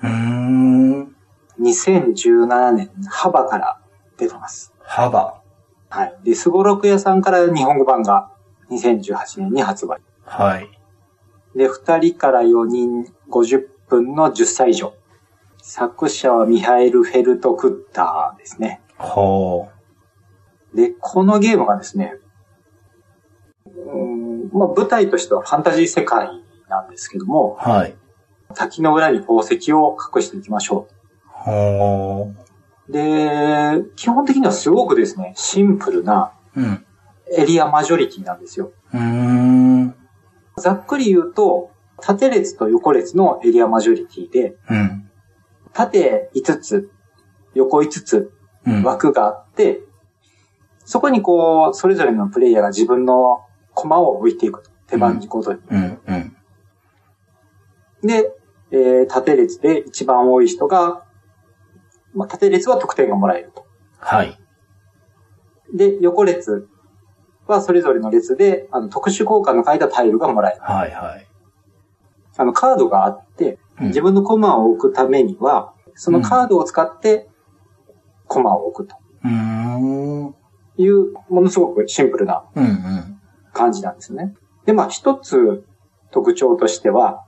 [0.04, 1.16] うーん。
[1.62, 3.80] 2017年、幅から
[4.18, 4.74] 出てます。
[4.82, 5.42] 幅。
[5.90, 6.18] はい。
[6.24, 8.30] で、スゴロク屋さんから日本語版が
[8.70, 10.02] 2018年に発売。
[10.26, 10.70] はい。
[11.56, 14.94] で、2人から4人50分の10歳以上。
[15.62, 18.82] 作者はミハエル・フェルト・クッターですね。
[18.98, 19.70] ほ
[20.74, 22.19] で、このゲームがですね、
[24.52, 26.30] まあ、舞台としてはファンタジー世界
[26.70, 27.70] なんですけども、う。
[27.70, 27.96] はい。
[28.56, 30.88] 滝の裏に宝石を隠していきましょ
[31.26, 32.32] ほ
[32.88, 32.92] う。
[32.92, 36.62] で、基本的にはすごくですね、シンプルなう。
[36.62, 36.86] うん。
[37.32, 38.72] エリアマジョリティなんですよ。
[38.94, 39.96] うーん。
[40.58, 45.10] ざっくり言うと、縦列と横列のエリアマジョリティで、うん。
[45.74, 46.92] 縦5つ、
[47.54, 48.32] 横5つ
[48.66, 48.84] うん。
[48.84, 49.82] 枠があって、
[50.84, 53.46] そこにこう、それぞれのプレイヤーが自分の
[53.80, 54.70] 駒を置いていくと。
[54.88, 55.60] 手番ごとに。
[55.70, 56.00] うん。
[56.08, 56.36] うん。
[58.08, 58.32] で、
[58.72, 61.04] えー縦列で一番多い人が、
[62.14, 63.66] まあ、縦列は得点がもらえると。
[64.00, 64.38] はい。
[65.74, 66.68] で、横列
[67.48, 70.62] はそれぞれの列で、あの、特殊効果の書いたタイルがもらえる。
[70.62, 70.92] はい。
[70.92, 71.28] はい。
[72.38, 77.30] あの、カードがあって、うん自分のコマを置くためには、そのカードを使って、
[78.28, 80.26] コマを置くとうーん。
[80.26, 80.36] うん。
[80.78, 83.19] いう、ものすごくシンプルなうん。
[83.54, 84.34] 感じなんですね。
[84.66, 85.64] で、まあ、一つ
[86.12, 87.26] 特徴としては、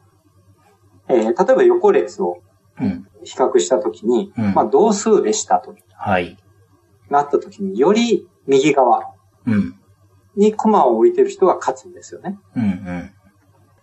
[1.08, 2.38] えー例えば横列を
[2.80, 3.08] うん。
[3.24, 6.38] 比較したときに、うんまあ、同数でしたとはい。
[7.10, 9.14] なったときに、より右側
[9.46, 9.76] うん。
[10.36, 12.40] にコマを置いてる人が勝つんですよね。
[12.56, 12.64] うん。
[12.64, 13.12] うん。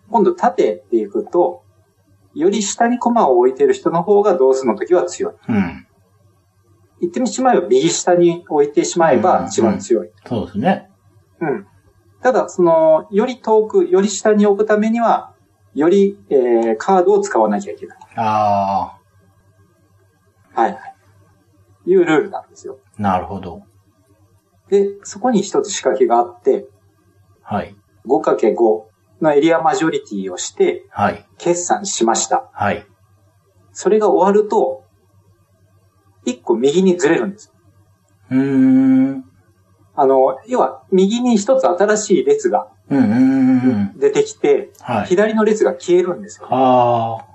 [0.09, 1.63] 今度縦でいくと、
[2.33, 5.33] より下にコマを置いてる人の方が同数の時は強い。
[5.47, 5.87] うん。
[7.01, 10.09] 言ってしまえば右下に置いてしまえば一番強い。
[10.25, 10.89] そうですね。
[11.39, 11.67] うん。
[12.21, 15.33] ただ、その、より遠く、より下に置くためには、
[15.73, 17.97] より、えー、カードを使わなきゃいけない。
[18.15, 18.97] あ
[20.53, 20.95] はいはい。
[21.85, 22.79] いうルールなんですよ。
[22.97, 23.01] あ。
[23.01, 23.63] なるほど。
[24.69, 26.67] で、そこに一つ仕掛けがあって、
[27.41, 27.75] はい。
[28.05, 28.83] 5×5
[29.21, 31.25] のエリアマジョリティをして、はい。
[31.37, 32.49] 決算しました。
[32.53, 32.85] はい。
[33.71, 34.83] それが終わると、
[36.25, 37.53] 一個右にずれるんです。
[38.29, 39.28] うーん。
[40.01, 42.69] あの、要は、右に一つ新しい列が。
[43.97, 45.07] 出てきて、はい。
[45.07, 46.47] 左の列が消えるんですよ。
[46.49, 47.25] あ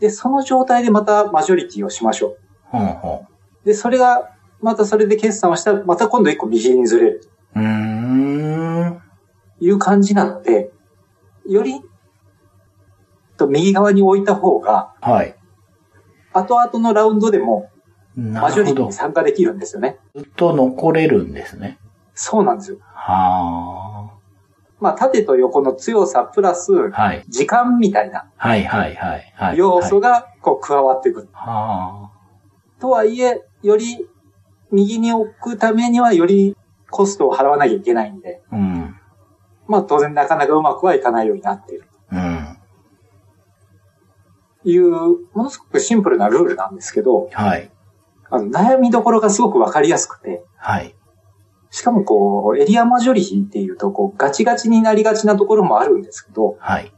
[0.00, 2.38] で、その状態でまたマジョリティをしましょ
[2.72, 2.78] あ。
[2.78, 3.66] ほん。
[3.66, 4.30] で、それが、
[4.62, 7.60] またそれで決算をしたら、また今度一個右にずれるん。
[7.60, 9.02] うーん。
[9.58, 10.70] という感じなので、
[11.46, 11.82] より、
[13.36, 15.36] と右側に置いた方が、はい。
[16.32, 17.70] 後々のラウンドでも
[18.16, 18.86] なマジョリティ。
[18.86, 19.98] に参加できるんですよね。
[20.14, 21.78] ずっと残れるんですね。
[22.22, 22.76] そうなんですよ。
[22.82, 24.10] は
[24.78, 26.70] まあ、縦と横の強さプラス。
[27.28, 29.56] 時間みたいなはいはいはいはい。
[29.56, 30.10] 要素が。
[30.10, 31.28] がこう加わってくる。
[31.32, 32.10] は
[32.78, 34.06] とはいえ、より
[34.70, 36.56] 右に置くためにはより
[36.90, 38.56] コストを払わなきゃいけないんで、あ。
[38.56, 38.96] うん。
[39.66, 41.84] まあ当然なかなかうまくはいかないようになっている。
[42.12, 42.56] うん。
[44.64, 47.70] いう、ものすごくシンプルなルールなんですけど、はい。
[48.28, 50.94] あの悩みどころがすごくわかりやすくて、はい。
[51.70, 56.92] しかもこう、エリアマジョリティっていうと、こう、ガチガチになりがちなところもあるんですけど、はい。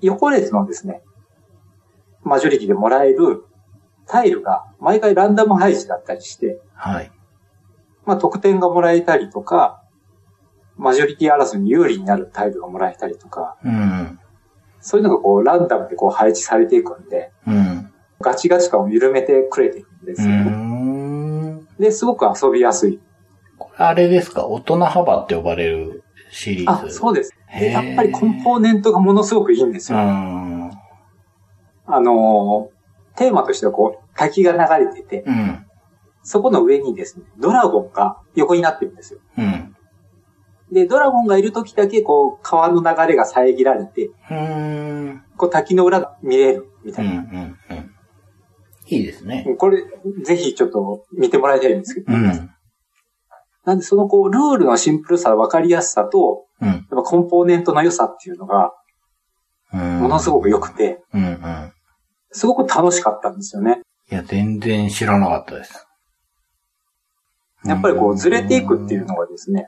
[0.00, 1.02] 横列のですね、
[2.22, 3.44] マジョリティでもらえる
[4.06, 7.10] タイルが毎回ランダム配置だったりして、はい。
[8.04, 9.82] まあ得点がもらえたりとか、
[10.76, 14.18] マジョリティ争いに有利になるタイルがもらえたりとか、うん。
[14.80, 17.90] そういうのがこうランダムでこう配置されていくんで、うん。
[18.20, 20.50] ガチガチ感を緩めてくれてるんですうよね。
[20.50, 21.68] ん。
[21.78, 23.00] で、すごく遊びやすい。
[23.76, 24.46] あれですか？
[24.46, 26.86] 大人幅って呼ばれるシリーズ。
[26.86, 27.34] あ、そうです。
[27.52, 30.02] やっぱりコンポーネントがものすごくいいんですうよ。
[30.02, 30.70] ん。
[31.86, 32.74] あのー
[33.16, 35.64] テーマとしてはこう、滝が流れてて、うん。
[36.24, 39.20] そこの上にですね、ドラゴンが横になってるんですよ。
[39.38, 39.76] うん。
[40.72, 45.22] で、ドラゴンがいる時だけこう、川の流れが遮られて、うん。
[45.36, 47.08] こう滝の裏が見れるみたうん。
[47.08, 47.22] ういな。
[47.22, 47.58] ん。
[47.70, 47.90] うん。
[48.88, 49.46] いいですね。
[49.58, 49.84] これ、
[50.24, 52.12] ぜひちょっと見てもらいたいんですけど。
[52.12, 52.50] うん。
[53.64, 56.68] なんでそのこう、ルールのシンプルさ、わかりやすさと、うん。
[56.68, 58.72] やっぱコンポーネントの良さっていうのが、
[59.72, 60.00] うん。
[60.00, 61.24] ものすごく良くて、うん。
[61.24, 61.72] うん。
[62.30, 63.80] すごく楽しかったんですよね。
[64.10, 65.86] いや、全然知らなかったです。
[67.64, 69.66] やっぱりこう、ずれていくっていうのがですね、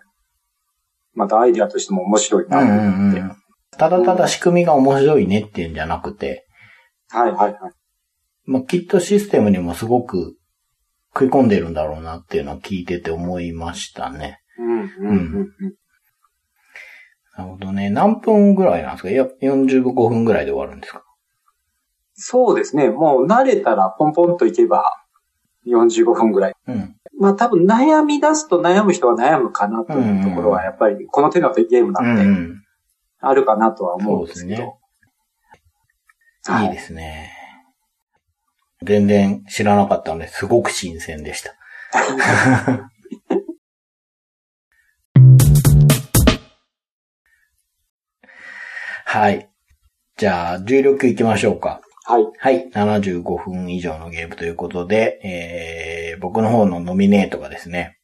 [1.15, 3.21] またアイディアとしても面白いなとうんうん思って。
[3.21, 3.37] うん。
[3.79, 6.47] ただただ仕組みが面白いねっていうんじゃなくて、
[7.09, 7.73] はいはいはい。
[8.45, 10.37] まあ、きっとシステムにもすごく
[11.19, 14.41] 食い込んでるんだろうなっていうのは聞いてて思いましたね。
[14.59, 15.75] うんうんうんうん。
[17.39, 17.89] なるほどね。
[17.89, 19.11] 何分ぐらいなんですか？
[19.11, 21.03] いや、45分ぐらいで終わるんですか？
[22.13, 22.91] そうですね。
[22.91, 24.85] もう慣れたらポンポンといけば
[25.67, 26.55] 45分ぐらい。
[26.67, 26.97] うん。
[27.19, 32.63] まあ多分悩み出すと悩む人は悩むかなというところはやっぱりこの手のゲームうなんでん。
[33.21, 34.79] あるかなとは思うんですけど。
[36.43, 37.33] そうですはいいいですね。
[38.83, 41.55] 全然知らなかったので、すごく新鮮でした。
[49.05, 49.49] はい。
[50.19, 51.81] じゃあ、重力行きましょうか。
[52.05, 52.25] はい。
[52.39, 52.69] はい。
[52.71, 57.99] 75分以上のゲームということで、えー、僕の方のノミネートがですね、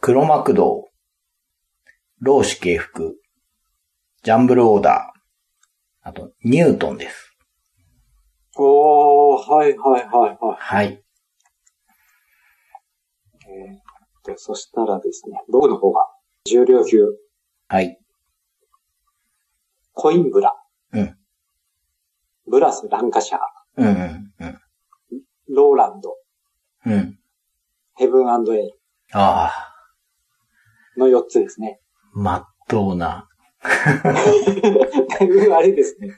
[0.00, 0.88] 黒幕道、
[2.20, 3.16] 老子敬服、
[4.22, 7.29] ジャンブルオーダー、あと、ニュートンです。
[8.62, 10.92] おー、はいはいはいははい。
[10.92, 10.98] い。
[13.48, 16.06] えー、でそしたらですね、僕の方が
[16.44, 17.06] 重量級、
[17.68, 17.98] はい。
[19.94, 20.54] コインブラ。
[20.92, 21.16] うん。
[22.48, 23.40] ブラス・ランカシャー、
[23.78, 24.60] うんうんうん。
[25.48, 26.14] ローランド、
[26.84, 27.18] うん。
[27.96, 28.78] ヘブンエール
[29.12, 29.52] あ
[30.98, 31.80] の4つですね。
[32.14, 33.26] あ、まっとうな。
[34.02, 36.14] だいぶあれですね。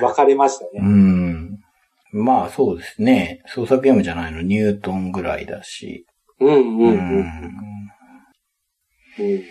[0.00, 0.80] 分かれましたうね。
[0.80, 1.25] ん。
[2.22, 3.42] まあそうですね。
[3.46, 6.06] 創作ゲームじゃないの、ニュートンぐらいだし。
[6.40, 6.96] うんうんううん。
[6.96, 7.42] ん。
[9.18, 9.42] うん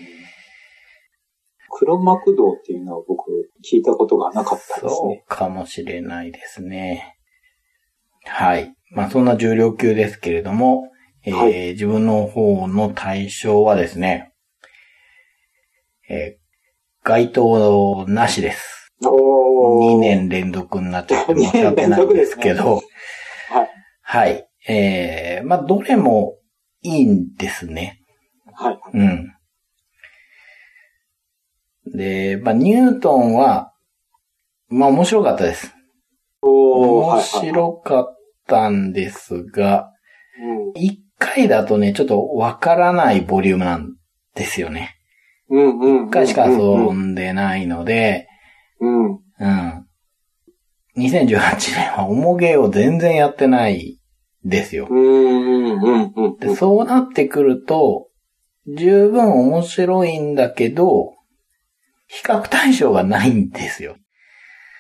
[1.78, 3.28] 黒幕道っていうのは僕
[3.70, 5.26] 聞いたことがなかったですそうね。
[5.28, 7.18] かもしれないですね。
[8.24, 8.74] はい。
[8.92, 10.90] まあそんな重量級ですけれども、
[11.26, 14.32] えーはい自分の方の対象はですね、
[16.10, 16.46] えー
[17.04, 18.75] 該当なしです。
[19.04, 20.00] おー2。
[20.00, 23.70] 年連続になっちゃって申し訳ないんですけど、はい。
[24.02, 24.48] はい。
[24.68, 26.38] えー、まあどれも
[26.82, 28.02] いいんですね。
[28.54, 28.80] はい。
[28.94, 29.34] うん。
[31.96, 33.74] で、まあニュートンは、
[34.70, 35.74] まあ面白かったです。
[36.42, 39.92] 面白かったんですが、
[40.40, 43.96] うん一回だとね、ちょっとわからないボリュームなん
[44.36, 44.96] ですよね。
[45.50, 46.08] うんうん。
[46.08, 48.28] 一回しか遊うんんでないので、
[48.80, 49.12] うん。
[49.12, 49.86] うん。
[50.98, 51.30] 2018
[51.76, 54.00] 年は重ゲーを全然やってない
[54.44, 54.88] ですよ。
[54.90, 58.08] うんうんうんでそうなってくると、
[58.78, 61.14] 十分面白いんだけど、
[62.08, 63.98] 比較対象がないんですよ。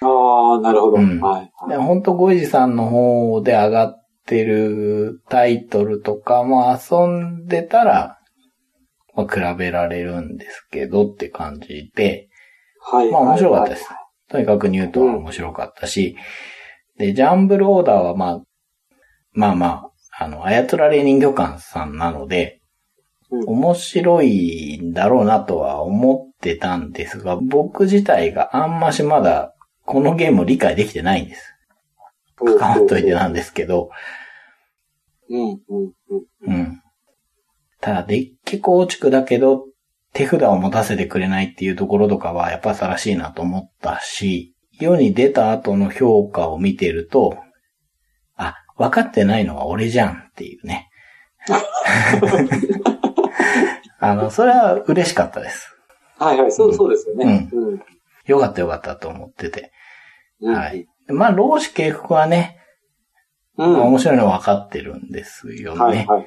[0.01, 0.97] ああ、なるほど。
[0.97, 1.51] うんはい。
[1.69, 8.19] で本当ゴイジさんの方で上がってるタイトルとかも遊んでたら、
[9.15, 12.29] まあ、比べられるんですけどって感じで、
[12.85, 13.11] はい。
[13.11, 13.97] まあ面白かったですはい。
[14.29, 16.15] とにかくニュートンは面白かったし、
[16.97, 18.41] で、ジャンブルオーダーはまあ、
[19.33, 19.67] まあま
[20.17, 22.65] あ、あの、操られ人魚館さんなので、うん
[23.47, 31.51] 面白いんだろうなとは思ってたんですが、僕自体があんましまだこのゲームを理解できてないんです。
[32.39, 33.89] うん関わっといてなんですけど、
[35.29, 35.59] うん、うん、
[36.09, 36.53] うん。
[36.53, 36.81] うん。
[37.81, 39.65] ただ、デッキ構築だけど、
[40.15, 47.37] 手札を持たせてくれないっていうところとかは、やっぱさらしいなと思ったし、世に出た後の評価を見てると、
[48.37, 50.89] あ、分かってないのは俺じゃんっていうね。
[53.99, 55.75] あの、それは嬉しかったです。
[56.17, 57.49] はいはい、そう、そうですよね。
[57.51, 57.81] うん。
[58.25, 59.73] よかったよかったと思ってて。
[60.39, 60.87] うんはい。
[61.07, 62.61] まあ、老子敬服はね、
[63.57, 63.73] うん。
[63.73, 65.79] まあ面白いのは分かってるんですよね。
[65.79, 66.25] はいはいはい。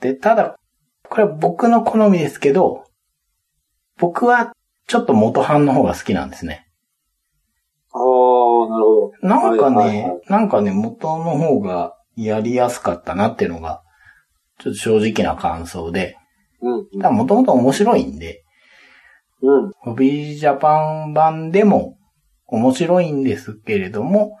[0.00, 0.58] で、ただ、
[1.10, 2.84] これは僕の好みですけど、
[3.98, 4.52] 僕は
[4.86, 6.68] ちょっと元版の方が好きなんですね。
[7.92, 9.12] ああ、なるほど。
[9.22, 13.82] なんかはいはいねはい、なんかね、元の方がやりやすかったなっていうのが、
[14.58, 16.16] ちょっと正直な感想で、
[16.60, 17.00] うん。
[17.00, 18.44] ただもともと面白いんで、
[19.42, 19.72] うん。
[19.78, 21.96] ホビージャパン版でも
[22.46, 24.36] 面白いんですけれども、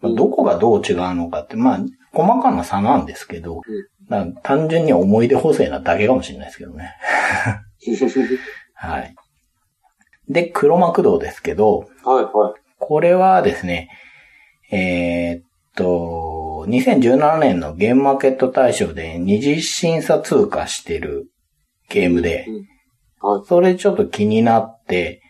[0.00, 1.80] まあどこがどう違うのかって、まあ、
[2.12, 3.62] 細かな差なんですけど、
[4.42, 6.94] 単純に思い出補正なだけかもしれないですけどね。
[8.74, 9.14] はい。
[10.28, 12.60] で、黒幕道ですけど、はいはい。
[12.78, 13.88] これはですね、
[14.70, 15.42] えーっ
[15.74, 21.30] と、2017年のゲームマーケット大賞で二次審査通過してる
[21.88, 22.46] ゲームで、
[23.20, 23.42] はい。
[23.46, 25.22] それちょっと気になって、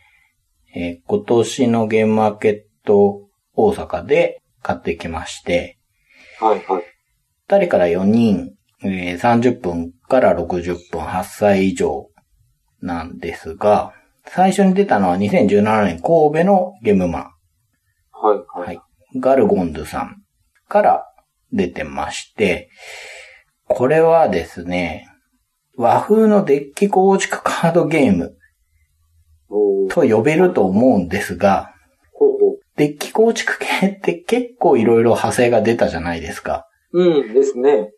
[0.74, 3.22] えー今年のゲームマーケット
[3.54, 5.77] 大阪で買ってきまして、
[6.40, 6.84] はいはい。
[7.48, 12.08] 二人から4人、えー30分から60分、8歳以上
[12.80, 13.92] なんですが、
[14.26, 17.22] 最初に出たのは2017年神戸のゲームマン。
[18.12, 18.66] はいは。
[18.66, 19.20] はいい。
[19.20, 20.22] ガルゴンズさん
[20.68, 21.04] から
[21.52, 22.68] 出てまして、
[23.64, 25.08] これはですね、
[25.76, 28.36] 和風のデッキ構築カードゲーム
[29.90, 31.72] と呼べると思うんですが、
[32.78, 36.66] デッキ構築系って結構いろいろ派生が出たじゃないですか。
[36.92, 37.90] うんですね。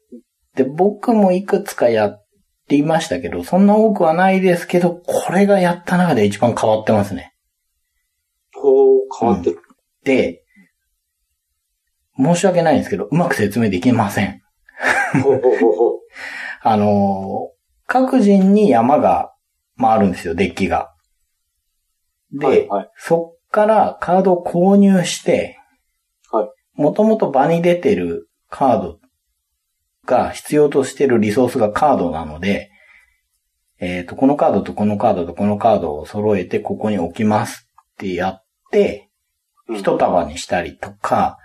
[0.57, 2.27] で、僕もいくつかやっ
[2.67, 7.35] ていましたけど、そんな多くはないですけど、これがやった中で一番変わってますね。
[8.55, 9.59] ほう、変わってる。
[10.03, 10.43] で、
[12.17, 14.41] 申し訳ないんですけど、うまく説明できません。
[15.23, 15.99] ほうほうほうほう。
[16.63, 17.61] あのー
[17.93, 19.35] 各人に山が
[19.77, 20.95] 回るんですよ、デッキが。
[22.33, 25.59] で、はいはいそっからカードを購入して、
[26.31, 29.01] はいもともと場に出てるカード
[30.07, 32.71] が必要としてるリソースがカードなので、
[33.81, 39.11] えっ、と、このカードとこのカードとこのカードを揃えてここに置きますってやって、うん
[39.77, 41.39] 一束にしたりとか、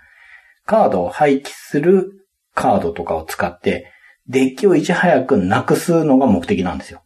[0.64, 3.92] カードを廃棄するカードとかを使って、
[4.26, 7.04] デッキをいち早くなくすのが目的なんですよ。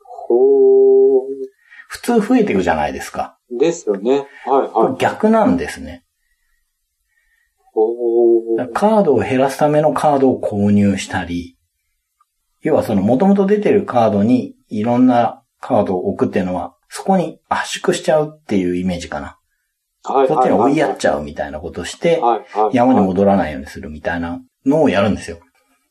[0.00, 0.34] ほ
[1.86, 3.37] 普通増えていくじゃないですか。
[3.50, 3.58] う。
[3.58, 4.26] ですよね。
[4.44, 4.96] はいはい。
[4.98, 6.04] 逆なんですね。
[8.74, 11.56] カードを減らすためのカードを購入したり、
[12.60, 19.38] 要はその元々出てるカードにいろんなカードを置くっていうのは、そこに圧縮しちゃうっていうイメージかな。
[20.04, 22.20] はいそっちに追いやっゃちゃうみたいなことして。
[22.72, 25.38] 山に戻らないようにするみたいなのをやるんですよ。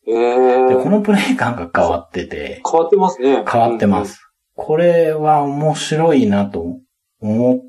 [0.08, 3.44] ええで、このプレイ感が変わってて、変わってますね。
[3.50, 4.20] 変わってます。
[4.56, 6.80] これは面白いなと
[7.20, 7.62] 思っ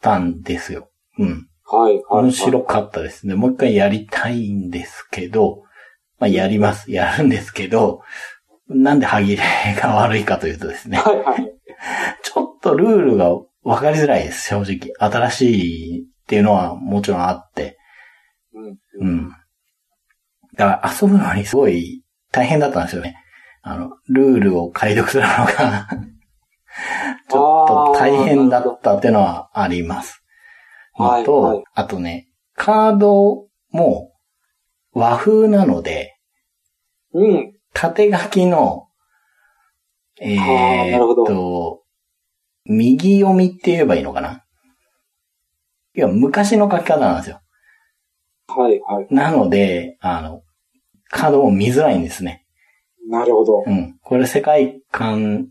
[0.00, 0.90] たんですよ。
[1.18, 1.26] うん。
[1.26, 1.48] うん。
[1.64, 2.24] はいはい。
[2.24, 3.34] 面白かったですね。
[3.34, 5.64] もう一回やりたいんですけど、
[6.18, 6.90] まあやります。
[6.90, 8.02] やるんですけど、
[8.68, 9.42] なんで歯切れ
[9.80, 11.52] が悪いかというとですね、はいはい。
[12.22, 13.30] ちょっとルールが
[13.62, 14.92] 分かりづらいです、正直。
[15.10, 17.78] 新しいっていうのはもちろんあって。
[18.54, 19.08] うん。
[19.08, 19.30] うん。
[20.56, 22.02] だから遊ぶのにすごい
[22.32, 23.16] 大変だったんですよね。
[23.62, 25.88] あの、ルールを解読するのが
[27.28, 30.22] ちょっと大変だったっていうのはあります。
[30.98, 34.12] のと、はいはいあとね、カードも
[34.92, 36.16] 和風なので、
[37.12, 37.52] うん。
[37.72, 38.88] 縦書きの、
[40.18, 41.82] えあーっと、
[42.64, 44.44] 右読みって言えばいいのかな？
[45.94, 47.40] いや、昔の書き方なんですよ。
[48.48, 49.06] はいはい。
[49.10, 50.42] なので、あの、
[51.10, 52.46] カードも見づらいんですね。
[53.08, 53.64] なるほど。
[53.66, 53.98] うん。
[54.02, 55.48] これ世界観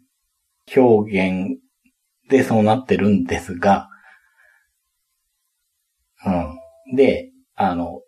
[0.76, 1.60] 表現
[2.30, 3.90] でそうなってるんですが、
[6.26, 6.96] うん。
[6.96, 8.02] で、あの、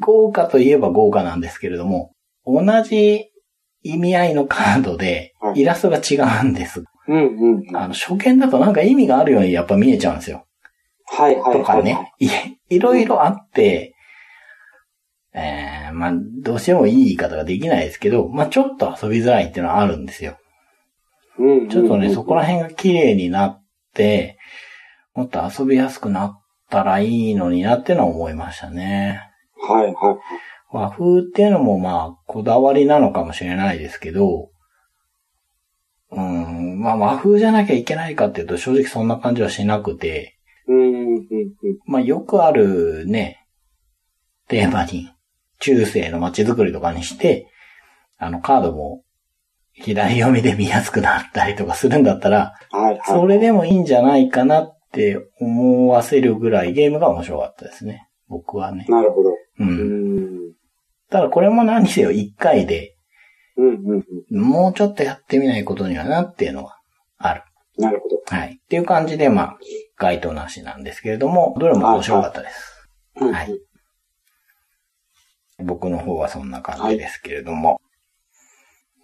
[0.00, 2.12] 豪華といえば豪華なんですけれども、
[2.44, 3.30] 同じ
[3.82, 6.84] 意味合いのカードではいイラストが違うんです。
[7.08, 7.76] うんうんうん。
[7.76, 10.46] あの、初見だとなんか意味があるようにやっぱ見えちゃうんですよ。
[11.06, 11.58] はいはいはい。
[11.58, 12.12] とかね。
[12.18, 12.28] い、
[12.68, 13.94] いろいろあって、
[15.34, 16.12] えー、まあ、
[16.42, 20.36] どうしてもいい言い方ができないですけど、まあ、ちょっと遊びづらいっていうのはあるんですよ。
[21.38, 21.68] うん。
[21.68, 23.64] ちょっとね、そこら辺が綺麗になっ
[23.94, 24.38] て、
[25.14, 29.20] もっと遊びやすくなったらいいのになってのは思いましたね。
[29.60, 29.94] はいはい。
[30.70, 34.50] 和風っていうのもまあ、こだわりなのかもしれないですけど、
[36.10, 40.38] うん、まあ和風じゃなきゃいけないかっていうと正直そんな感じはしなくて。
[41.86, 43.46] まあよくあるね、
[44.48, 45.10] テーマに、
[45.58, 47.48] 中世の街づくりとかにして、
[48.18, 49.02] あのカードも
[49.74, 53.00] 左読みで見やすくなったりとかするんだったら、はいはい。
[53.06, 58.08] それでもいいんじゃないかなって思わせるぐらいゲームが面白かったですね。
[58.28, 58.84] 僕はね。
[58.88, 59.30] なるほど。
[59.30, 59.36] う。
[59.60, 60.52] うんん。
[61.10, 62.96] ただこれも何せよ1回で、
[63.56, 64.40] うんうんうん。
[64.40, 66.78] もうちょっとやってみないことにはなっていうのは
[67.18, 67.42] ある。
[67.78, 68.22] なるほど。
[68.26, 68.60] はい。
[68.62, 69.58] っていう感じで、まあ、
[69.98, 72.88] 該当なしなんですけれども、どれも面白かったです。
[73.16, 73.58] うんはい。
[75.58, 77.80] 僕の方はそんな感じですけれども。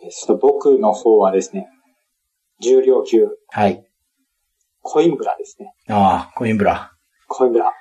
[0.01, 1.68] ちょっと僕の方はですね、
[2.61, 3.84] 重量級、はい。
[4.80, 5.74] コインブラですね。
[5.88, 6.92] ああ、コインブラ。
[7.26, 7.72] コインブラ。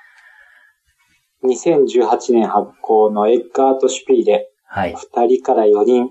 [1.44, 4.94] 2018年発行のエッガート・シュピーレ、はい。
[4.94, 6.10] 2人から4人、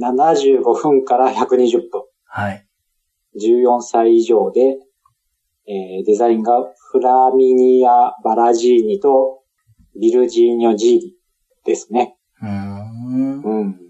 [0.00, 2.66] 75分から120分、はい。
[3.36, 4.78] 14歳以上で、
[5.66, 9.42] えーデザインがフラミニア・バラジーニと
[10.00, 11.16] ビルジーニョ・ジーリ
[11.64, 12.16] ですね。
[12.40, 13.42] うーん。
[13.42, 13.80] うん。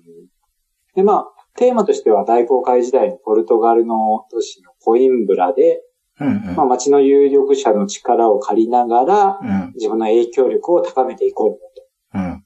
[0.95, 5.81] で、まあ、テーマとしては大航海時代のポルトガルの都市のコインブラで、
[6.21, 9.73] うんうんまあ、町の有力者の力を借りながら、うん。
[9.75, 11.59] 自分の影響力を高めていこ
[12.15, 12.45] ううん。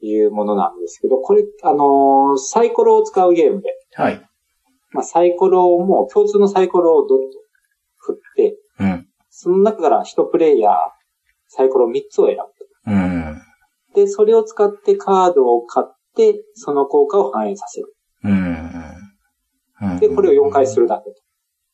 [0.00, 4.22] というものなんですけど、これ、あのーサイコロを使うゲームで、はい。
[4.92, 7.24] まあ、サイコロをもう共通のサイコロをドッと
[7.96, 9.08] 振って、うん。
[9.30, 10.74] その中から1プレイヤー、
[11.48, 12.36] サイコロ3つを選
[12.86, 13.42] ぶうん。
[13.92, 14.00] と。
[14.00, 17.92] で、それを使ってカードを買って、その効果を反映させる。
[18.24, 18.72] うん。
[19.82, 20.00] うん。
[20.00, 21.20] で、これを4回するだけと。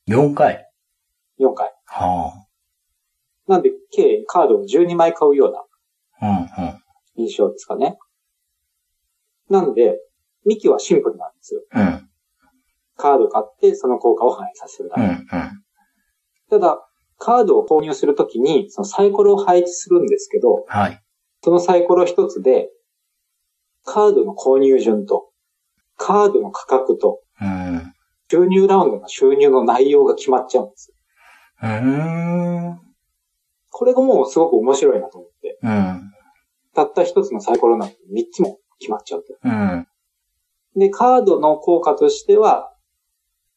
[0.08, 0.68] 4回
[1.40, 1.72] ？4回。
[1.86, 2.32] は
[3.46, 5.64] なんで、計カードを12枚買うような。
[7.16, 7.96] 印象ですかね。
[9.48, 9.98] なんで、
[10.44, 11.62] ミキはシンプルなんですよ。
[11.74, 12.08] うん。
[12.96, 15.26] カード買って、その効果を反映させるだうん。
[15.26, 15.36] け。
[15.36, 15.64] うん。
[16.50, 16.78] ただ、
[17.18, 21.00] カードを購入するときに、そのサイコロを配置するんですけど、はい。
[21.42, 22.70] そのサイコロ一つで、
[23.84, 25.30] カードの購入順と、
[26.04, 27.94] カードの価格と、うん。
[28.30, 30.92] 収入ラウンドの収入の内容が決まっちゃうんです。
[31.62, 32.80] うーん。
[33.70, 35.58] これがもうすごく面白いなと思って。
[35.62, 36.12] うん。
[36.74, 39.34] たった一つのサイコロなんて3つも決まっちゃうと。
[39.42, 39.88] うん。
[40.76, 42.74] で、カードの効果としては、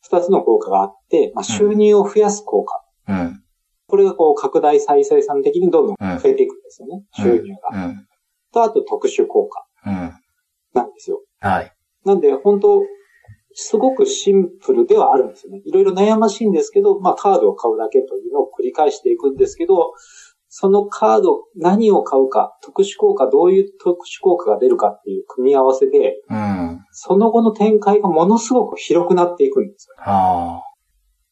[0.09, 2.81] 2つの効果があって、まあ、収入を増やす効果。
[3.09, 3.43] うん。
[3.87, 7.03] これがこう拡大再生産的にどんどん増えていくんですよね。
[7.11, 7.87] 収入が。
[7.87, 8.07] うん。
[8.53, 10.13] と、あと特殊効果うん。
[10.73, 11.21] なんですよ。
[11.41, 11.76] はい。
[12.07, 12.81] なんで、本当
[13.53, 15.61] すごくシンプルではあるんですよね。
[15.65, 19.93] いろいろ悩ましいんですけど、まあカードを買うだけというのを繰り返していくんですけど、
[20.47, 26.79] そのカード、何を買うか、特殊効果、どういう特殊効果が出るかっていう組み合わせで、うん。
[26.91, 29.95] その後の展開がものすごく広くなっていくんですよ。
[29.97, 30.61] は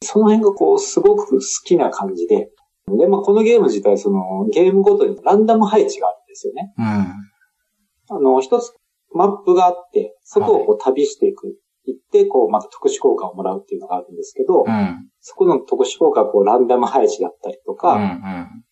[0.01, 2.49] その辺がこう、すごく好きな感じで。
[2.87, 6.73] で、まあこのゲーム自体、その、ゲームごとにランダム配置があるんですよね。
[6.77, 8.13] あ。
[8.13, 8.17] うん。
[8.17, 8.73] あの、一つ
[9.15, 11.55] マップがあって、そこをこう旅していく。
[11.87, 15.07] 行って、こう、また特殊効果をもらうっていうのがあるんですけど、うん。
[15.21, 17.77] そこの特殊効果がこう、ランダム配置だったりとうん。
[17.77, 18.63] か、うん。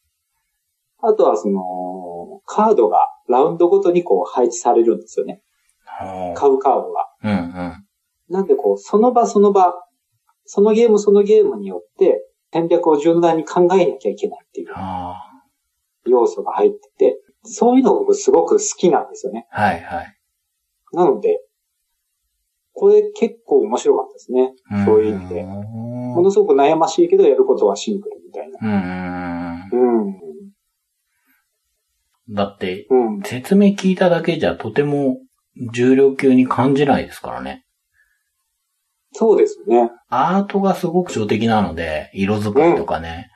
[1.00, 5.42] あとはその、カードがラウンドごとにこう、配置されるんですよね。
[5.86, 7.02] は買うカードが。
[7.02, 7.08] あ。
[7.24, 7.32] うん。
[7.32, 7.86] うん。
[8.30, 9.74] なんでこう、その場その場、
[10.46, 15.34] そのゲームそのゲームによって、戦略を柔軟に考えなきゃいけないっていうはあ。
[16.06, 19.48] 要素が入ってて、そういうのが僕すごく好きなんですよね。
[19.50, 20.18] はいはい。
[20.94, 21.40] なので、
[22.74, 24.54] これ結構面白かったですね。
[24.86, 25.42] そういう意味で。
[25.42, 28.60] うものすごく悩ましいけど、やることはシンプルみたいな。
[28.68, 29.70] ん。
[29.72, 30.16] うん。
[32.30, 33.22] だって、うん。
[33.24, 35.18] 説明聞いただけじゃとても
[35.74, 37.66] 重量級に感じないですからね。
[39.12, 39.92] そうですね。
[40.10, 43.30] アートがすごく象的なので、色使いとかね、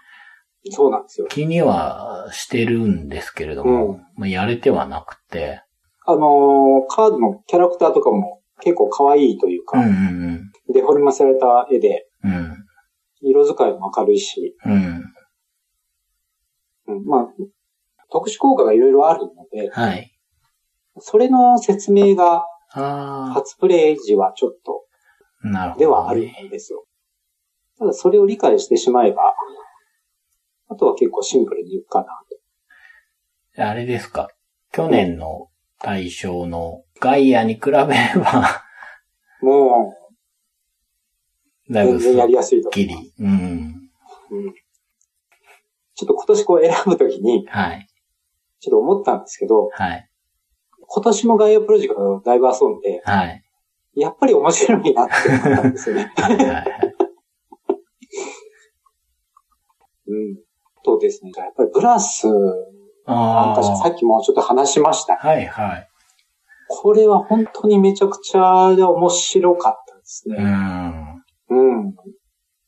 [0.71, 1.27] そうなんですよ。
[1.27, 5.61] 気にはしてるんですけれども、うんまあ、やれてはなくて、
[6.07, 12.65] あのーカードのキャラクターとかも結構可愛いというか、うんうんデデフォルメされた絵で、うん。
[13.21, 15.03] 色使いも明るいし、うん。
[16.87, 17.27] うん、まあ、
[18.11, 20.11] 特殊効果がいろいろあるので、はい。
[20.99, 24.83] それの説明があ初プレイ時はちょっと
[25.43, 26.85] あ、なるほど、ではあるんですよ。
[27.79, 29.33] ただそれを理解してしまえば、
[30.69, 32.05] あとは結構シンプルにいくかな
[33.55, 33.63] と。
[33.63, 34.29] あれですか。
[34.71, 35.47] 去年の
[35.79, 38.63] 対象のガイアに比べれば、
[39.41, 39.93] も
[41.69, 42.99] う、だいぶす全然やりっやすいと思きいます。
[43.01, 43.13] り。
[43.19, 43.29] うん。
[44.31, 44.53] うん。
[45.95, 47.87] ちょっと今年こう選ぶときに、はい。
[48.59, 50.09] ちょっと思ったんですけど、はい。
[50.79, 53.43] 今年もガイアプロジェクトをだいぶ遊んで、はい。
[53.95, 56.13] やっぱり面白いなって思ったんですよね。
[56.15, 56.37] はい。
[56.37, 56.65] はい。
[60.07, 60.37] うん。
[60.83, 62.27] とですね、やっぱりブラス
[63.07, 63.89] あかさあ。
[63.89, 65.15] っきもちょっと話しました。
[65.17, 65.45] はい。
[65.45, 65.87] はい。
[66.69, 70.43] これは本当にめちゃくちゃ面白かったですうね。
[70.43, 71.23] ん。
[71.49, 71.55] う
[71.89, 71.95] ん。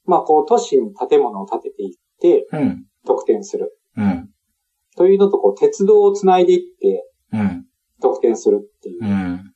[0.05, 2.85] まあ、こう、都市に建物を建てていって、うん。
[3.05, 3.77] 得点する。
[3.97, 4.29] うん。
[4.95, 7.65] というのと、こう、鉄道を繋いでいって、うん。
[8.01, 9.53] 得点するっていううん。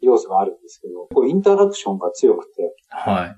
[0.00, 3.36] 要素があるんですけど、こうインタラクションが強くて、はい。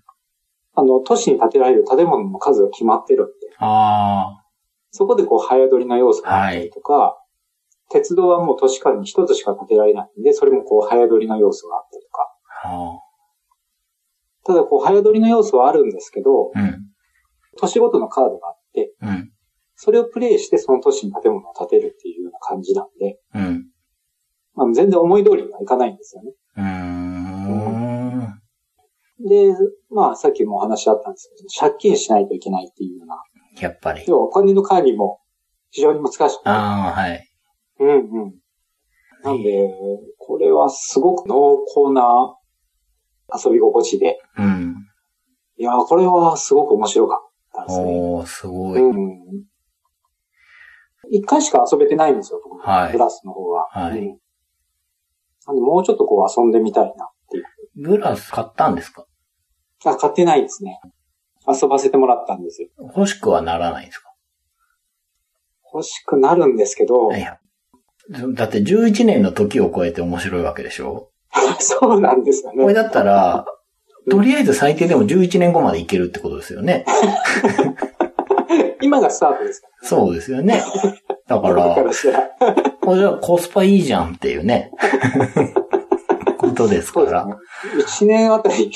[0.74, 4.42] あの、都市に建てられる建物の数が決まってるんで、あ
[4.96, 7.18] そこでこう、早取りの要素があったりとか、
[7.90, 12.26] 鉄道はもう都市間に一つしか建てられないんで、それもこう、早取りの要素があったりとか。
[14.46, 16.60] ただ、こう、早取りの要素はあるんですけど、あ。
[16.60, 16.86] うん。
[17.58, 19.32] 都市ごとのカードがあって、うん。
[19.74, 23.66] それをプレイしてその都市に建物を建てるっていうような感じなんで、うん。
[24.54, 26.32] まあ、全然思い通りにはいかないんですよね。
[29.20, 29.54] で、
[29.90, 33.16] まあ、さっきもお話あったんですけど、借金しないといけないっていうような、
[33.60, 34.04] やっぱり。
[34.06, 35.20] 要はお金の管理も
[35.70, 37.28] 非常に難しくて、ああ、はい。
[37.80, 37.92] うんう
[38.28, 38.34] ん。
[39.22, 39.68] なんで、
[40.18, 42.36] これはすごく濃厚な
[43.34, 44.76] 遊び心地で、うん。
[45.56, 47.84] いや、これはすごく面白かったですね。
[47.86, 48.80] おー、すごい。
[48.80, 49.44] うん。
[51.10, 53.68] 一回しか遊べてないんですよ、僕はいブラスの方は。
[53.70, 54.18] はいうん
[55.48, 57.44] なんで、もうちょっとこう遊んでみたいなっていう。
[57.76, 59.06] ブラス買ったんですか？
[59.84, 60.80] あ、買ってないですね。
[61.48, 62.68] 遊ばせてもらったんですよ。
[62.96, 64.10] 欲しくはならないんですか？
[65.72, 67.38] 欲しくなるんですけど、いや。
[68.34, 71.10] だって11年の時を超えて面白いわけでしょ？
[71.58, 72.62] そうなんですよね。
[72.62, 73.44] これだったら、
[74.10, 76.84] とりあえず最低でも11年後までいけるってことですよね。
[78.80, 80.62] 今がスタートですかそうですよね。
[81.26, 81.74] だから。
[82.80, 84.70] これじゃあコスパいいじゃんっていうね。
[86.38, 87.26] ことですから。
[87.26, 87.34] ね。
[87.78, 88.70] 1年あたり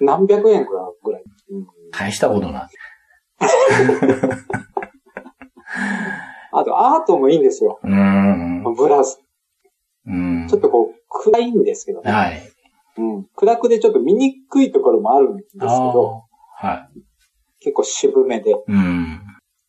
[0.00, 0.70] 何百円か
[1.04, 1.21] ぐらい？
[1.92, 2.68] うん大したことない。
[6.54, 7.78] あと、アートもいいんですよ。
[7.82, 8.62] うーん。
[8.74, 9.20] ブラス。
[10.06, 12.10] うんちょっとこう、暗いんですけどね。
[12.10, 12.42] はい。
[12.98, 13.24] うん。
[13.34, 16.24] 暗くでちょっと見にくいところもあるんですけど、
[16.56, 17.00] はい。
[17.60, 19.20] 結構渋めでうん。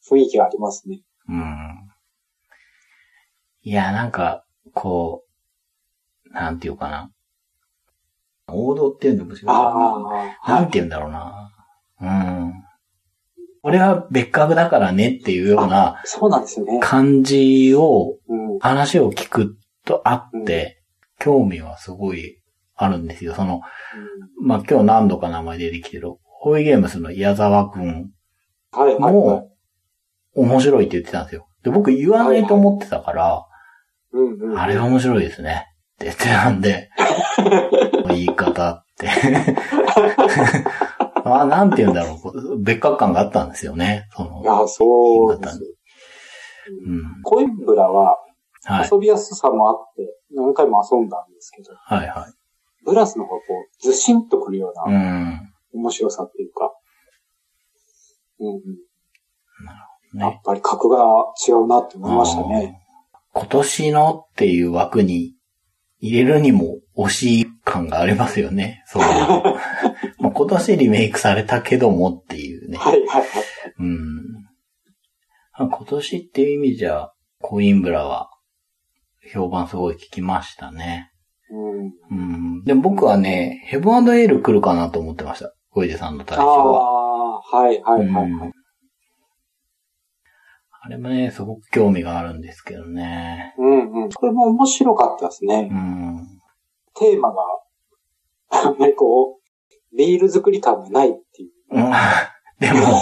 [0.10, 1.02] 雰囲気がありますね。
[1.30, 1.90] うん。
[3.62, 4.44] いや、なんか、
[4.74, 5.24] こ
[6.26, 7.12] う、なんていうかな。
[8.48, 11.53] 王道っていうんでもしああ、なんて言うんだろうな。
[12.04, 12.54] うん。
[13.62, 16.80] これは別格だからねっていうようなそうなんですよね。
[16.82, 18.60] 感じを、うん。
[18.60, 20.82] 話を聞くとあって、
[21.20, 22.42] 興味はすごい
[22.76, 23.34] あるんですよ。
[23.34, 23.62] その、
[24.42, 28.12] まあ、今日何度か名前出てきてる、ホイゲームスの矢沢くん
[29.00, 29.50] も。
[30.36, 31.48] 面白いって言ってたんですよ。
[31.64, 33.46] で、僕言わないと思ってたから。
[34.58, 35.68] あれは面白いですね。
[35.96, 36.90] って言ってたんで、
[38.10, 39.08] 言い方って。
[41.26, 42.60] あなんて言うんだろう。
[42.60, 44.08] 別格感があったんですよね。
[44.16, 45.60] そのい、や、そうです。
[46.88, 47.22] うん。
[47.24, 48.18] コインブラは
[48.66, 48.90] はい。
[48.92, 52.28] 遊びやすさもあって、何回も遊んだんですけど、はいは。
[52.86, 54.92] ブラスの方がこう、ずしんとくるようう。
[54.92, 56.72] なん面白さっていうか、
[58.40, 60.20] うんうん。
[60.20, 60.42] やっね。
[60.44, 61.04] ぱり格が
[61.48, 62.80] 違うなって思いましたね。
[63.34, 65.34] 今年のっていう枠に
[66.00, 68.84] 入れるにも惜しい感がありますよね。
[68.88, 69.04] そう
[70.34, 72.78] 今年リメイクされたけどもっていうね。
[72.78, 73.28] はいはいはい。
[73.80, 74.10] うん。
[75.54, 77.10] あ今年っていう意味じゃ、
[77.40, 78.30] コインブラは
[79.32, 81.12] 評判すごい聞きましたね。
[82.12, 82.20] うん。
[82.20, 82.64] うん。
[82.64, 85.54] で、僕はね、ヘブンエール来るかなと思ってました。
[85.70, 86.82] 小出さんの対あ象は。
[86.82, 88.52] あ、はいはいはいはい。
[90.86, 93.56] あれもね、すごく興味があるんですけどね。
[93.58, 94.10] うんうん。
[94.12, 95.74] これも面白かったですねう。
[95.74, 96.28] ん。
[96.96, 97.44] テーマが、
[98.68, 99.43] あんまりこう、
[99.98, 101.76] ビール作り感がないっていう。
[101.76, 101.92] うん
[102.60, 103.02] でも、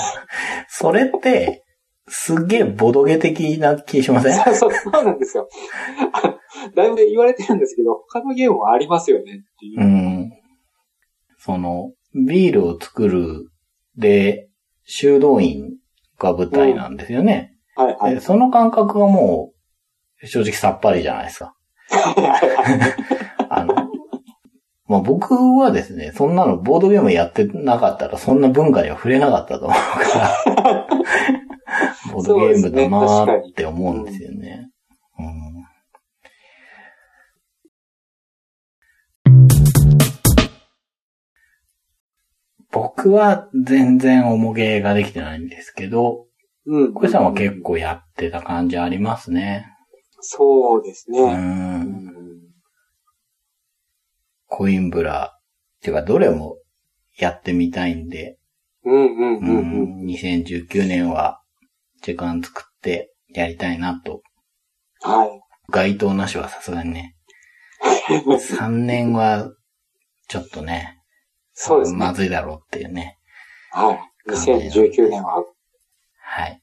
[0.69, 1.63] それって、
[2.07, 4.33] すっげえボドゲ的な気しません？
[4.43, 5.47] そうそうそうなんですよ。
[6.13, 6.35] あ
[6.75, 9.25] だいぶ言われてるんですけど、他のゲームはありますよねっ
[9.59, 9.83] ていうう。
[9.83, 10.31] ん。
[11.37, 13.51] その、ビールを作る
[13.97, 14.49] で、
[14.83, 15.75] 修道院
[16.17, 17.53] が舞台なんですよね。
[17.75, 18.15] はいはい。
[18.15, 19.51] でその感覚がも
[20.21, 21.55] う、正直さっぱりじゃないですか。
[24.91, 29.77] まあ、僕はですね、そんなのボードゲームやってなかったら、そんな文化には触れなかったと思う
[30.11, 30.87] から、
[32.11, 34.69] ボードゲームだなーって思うんですよね。
[35.17, 35.51] うん
[42.73, 46.25] 僕は全然重ゲーができてないんですけど、
[46.65, 46.93] うん。
[46.93, 49.67] 小井さんは結構やってた感じありますね。
[50.21, 51.19] そうですね。
[51.21, 51.25] う。
[51.25, 52.10] うんん。
[54.51, 55.39] コインブラ。
[55.81, 56.57] てか、どれも
[57.17, 58.37] やってみたいんで、
[58.83, 59.57] うんうんううん
[59.99, 60.05] うん。
[60.05, 61.41] ん、2019年は
[62.01, 64.21] 時間作ってやりたいなと。
[64.99, 65.29] はい。
[65.69, 67.15] 該当なしはさすがにね。
[68.27, 69.49] 3年は、
[70.27, 70.99] ちょっとね、
[71.53, 71.97] そうですね。
[71.97, 73.17] まずいだろうっていうね。
[73.71, 74.29] はい。
[74.29, 75.45] 2019年は。
[76.19, 76.61] はい。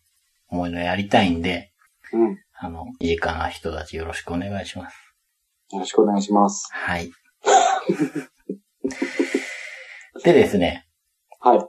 [0.49, 1.73] 思いのやりたいんで、
[2.13, 2.37] うん。
[2.37, 4.97] よあの、いいかな人たちよろしくお願いします。
[5.73, 6.69] ろしくお願いします。
[6.71, 7.11] はい。
[10.25, 10.87] でですね、
[11.41, 11.61] はい。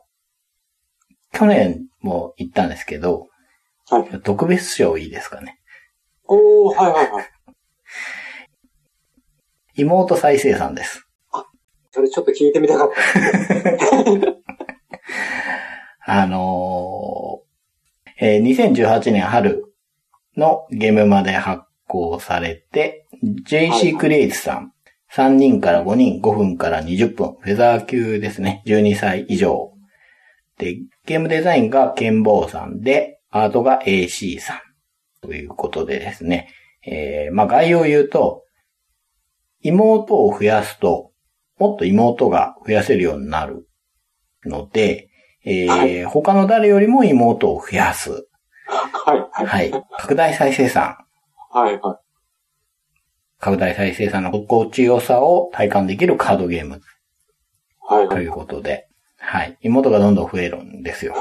[1.31, 3.27] 去年も言ったんですけど、
[3.89, 4.21] はい。
[4.21, 5.59] 特別賞いいですかね。
[6.25, 7.25] おー、はいはいはい。
[9.75, 11.05] 妹再生産です。
[11.91, 12.89] それちょっと聞いてみたかっ
[16.05, 16.05] た。
[16.21, 17.49] あのー
[18.21, 19.63] えー2018年春
[20.35, 24.73] のゲームまで発行されて、JC クリエイツさん、
[25.15, 29.73] 3人から5人、5分から20分、フェザー級ですね、12歳以上。
[30.57, 34.59] で、ゲームデザインがケンボーさんで、アートが AC さん。
[35.21, 36.49] ということでですね、
[36.85, 38.43] えーまあ概要を言うと、
[39.61, 41.11] 妹を増やすと、
[41.57, 43.67] もっと妹が増やせるようになる
[44.45, 45.09] ので、
[45.43, 48.11] えーは他の誰よりも妹を増やす。
[48.67, 49.71] はいはい。
[49.71, 49.83] はい。
[49.97, 50.97] 拡大再生産。
[51.51, 52.08] はいはい。
[53.39, 56.81] 拡大再生産の心地よさを体感できるカードゲーム
[57.81, 58.09] はいはい。
[58.09, 58.87] ということで、
[59.17, 59.57] はい。
[59.61, 61.15] 妹がどんどん増えるんですよ。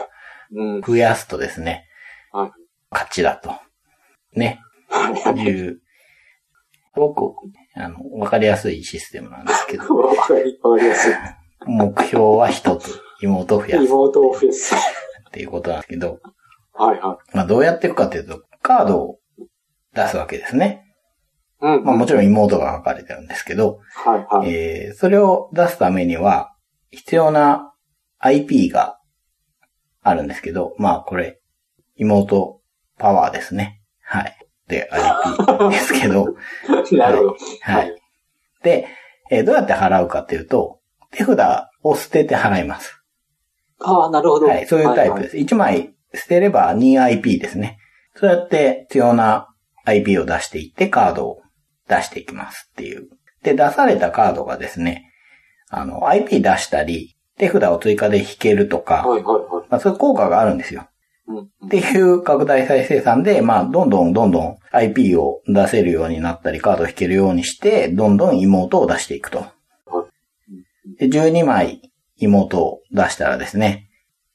[0.53, 0.83] うん。
[0.83, 1.87] 増やすとですね、
[2.33, 2.51] はい
[2.91, 3.53] 勝ちだと。
[4.35, 4.61] ね。
[5.37, 5.81] いう、
[6.95, 7.37] すごく、
[7.75, 11.14] あの、わかりやすいシステムなんですけど、 わかり、わかりやすい。
[11.66, 14.75] 目標は一つ、妹を増やす妹を増やす。
[14.75, 16.21] っていうことなんですけど、
[16.73, 17.37] はいはい。
[17.37, 19.19] まあどうやっていくかというと、カードを
[19.95, 20.88] 出すわけですね。
[21.61, 21.84] うん。
[21.84, 24.50] まあもちろん妹が書かれてるんですけど、はいはい。
[24.50, 26.54] えー、それを出すためには、
[26.90, 27.72] 必要な
[28.18, 28.98] IP が
[30.02, 31.40] あるんですけど、まあこれ、
[31.96, 32.61] 妹
[32.98, 33.80] パワーですね。
[34.02, 34.36] はい。
[34.68, 36.36] で、IP ですけど、
[36.92, 37.36] なるほど。
[37.62, 37.94] はい。
[38.62, 38.86] で、
[39.30, 40.80] えーどうやって払うかっていうと、
[41.11, 41.40] 手札
[41.82, 43.02] を捨てて払います。
[43.80, 44.46] ああ、なるほど。
[44.46, 45.36] はい、そういうタイプです。
[45.36, 47.78] 1枚捨てれば 2IP ですね。
[48.14, 49.48] そうやって必要な
[49.84, 51.42] IP を出していってカードを
[51.89, 53.09] 出していきますっていう。
[53.43, 55.12] で、出されたカードがですね、
[55.70, 59.66] あの、IP 出したり、手札を追加で引けるとか、はいはいはい。
[59.70, 60.89] まあ、そういう効果があるんですよ。
[61.28, 61.66] うん。
[61.66, 69.47] っていう拡大再生産で、まあ、どんどんどんどん IP を出せるようになったり、カードを引けるようにして、どんどん妹を出していくと。
[70.99, 73.89] で、12枚妹を出したらですね、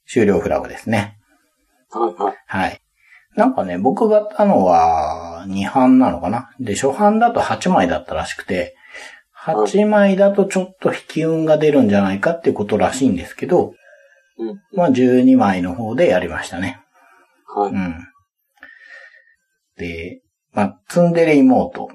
[0.08, 1.18] 終了フラグですね。
[2.46, 2.83] はい。
[3.36, 6.50] なんかね、僕がやったのは2版なのかな？
[6.60, 8.76] で、初版だと8枚だったらしくて、
[9.46, 13.74] 8枚だとちょっと引き運が出るんじゃないかっていうことらしいんですけど、
[14.38, 14.62] うん。
[14.74, 16.80] まあ12枚の方でやりましたね。
[17.48, 17.72] はい。
[17.72, 17.96] うん。
[19.78, 20.22] で、
[20.54, 21.88] まあ、ツンデレ妹っ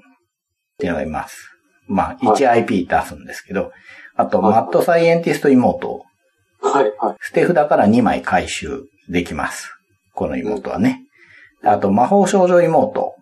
[0.78, 1.49] ていうのがいます。
[1.86, 3.70] まあ、1IP 出すんですけど、
[4.16, 6.05] あと、はいマッドサイエンティスト妹、
[6.61, 7.16] はいはい。
[7.20, 9.72] 捨て札から2枚回収できます。
[10.12, 11.05] この妹はね。
[11.64, 13.14] あと、魔法少女妹、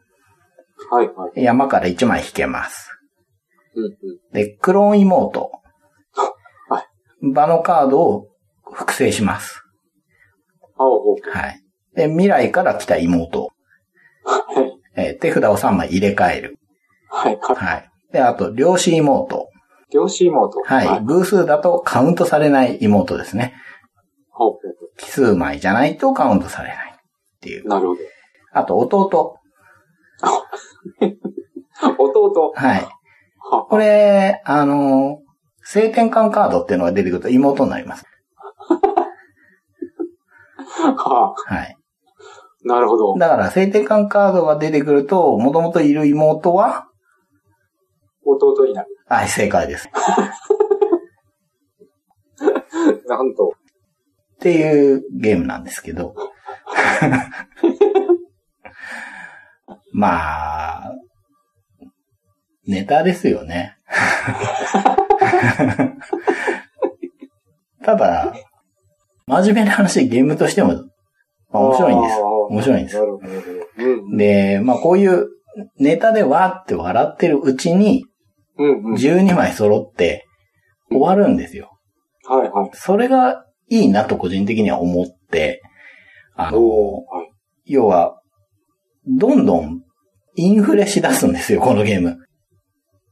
[0.90, 1.42] はいはい。
[1.42, 2.90] 山から1枚引けます。
[3.74, 3.96] うんうん。
[4.32, 5.50] で、クローン妹、
[6.68, 7.32] はい。
[7.32, 8.28] 場のカードを
[8.72, 9.62] 複製します。
[11.32, 11.62] はい。
[11.94, 13.48] で、未来から来た妹、
[14.24, 14.72] はい。
[14.96, 16.58] えー手札を3枚入れ替える。
[17.08, 17.56] はいはい。
[17.56, 17.90] はい。
[18.12, 19.48] で、あと、量子妹。
[19.92, 20.60] 両子妹。
[20.64, 21.04] はい。
[21.04, 23.54] 偶数だとカウントされない妹ですね。
[24.30, 24.58] ほうほ
[24.98, 26.92] 奇数枚じゃないとカウントされない。
[26.96, 26.98] っ
[27.40, 27.68] ていうう。。
[27.68, 28.00] なるほど。
[28.56, 29.38] あと、弟。
[31.98, 32.52] 弟。
[32.54, 32.88] はい。
[33.38, 35.20] はこれ、あの、
[35.62, 38.06] 性転換カードっていうのが出てくると妹になります。
[40.96, 41.76] ははい。
[42.64, 43.14] なるほど。
[43.18, 46.88] だから、性転換カードが出てくると、もともといる妹は、
[48.24, 48.88] 弟になる。
[49.06, 49.90] はい、正解です。
[53.06, 53.52] なんと。
[54.36, 56.14] っていうゲームなんですけど。
[59.96, 60.92] まあ、
[62.66, 63.78] ネタですよね。
[67.82, 68.34] ただ、
[69.26, 70.74] 真面目な話、ゲームとしても、
[71.48, 72.20] まあ、面白いんです。
[72.20, 73.00] 面白いんです。
[74.18, 75.28] で、まあこういう
[75.78, 78.04] ネタでわーって笑ってるうちに、
[78.58, 78.94] うんうん。
[78.96, 80.26] 12枚揃って
[80.90, 81.78] 終わるんですよ。
[82.28, 82.70] はいはい。
[82.74, 85.62] それがいいなと個人的には思って、
[86.34, 87.30] あの、はい。
[87.64, 88.20] 要は、
[89.06, 89.85] どんどん
[90.36, 92.18] インフレしだすんですよ、このゲーム。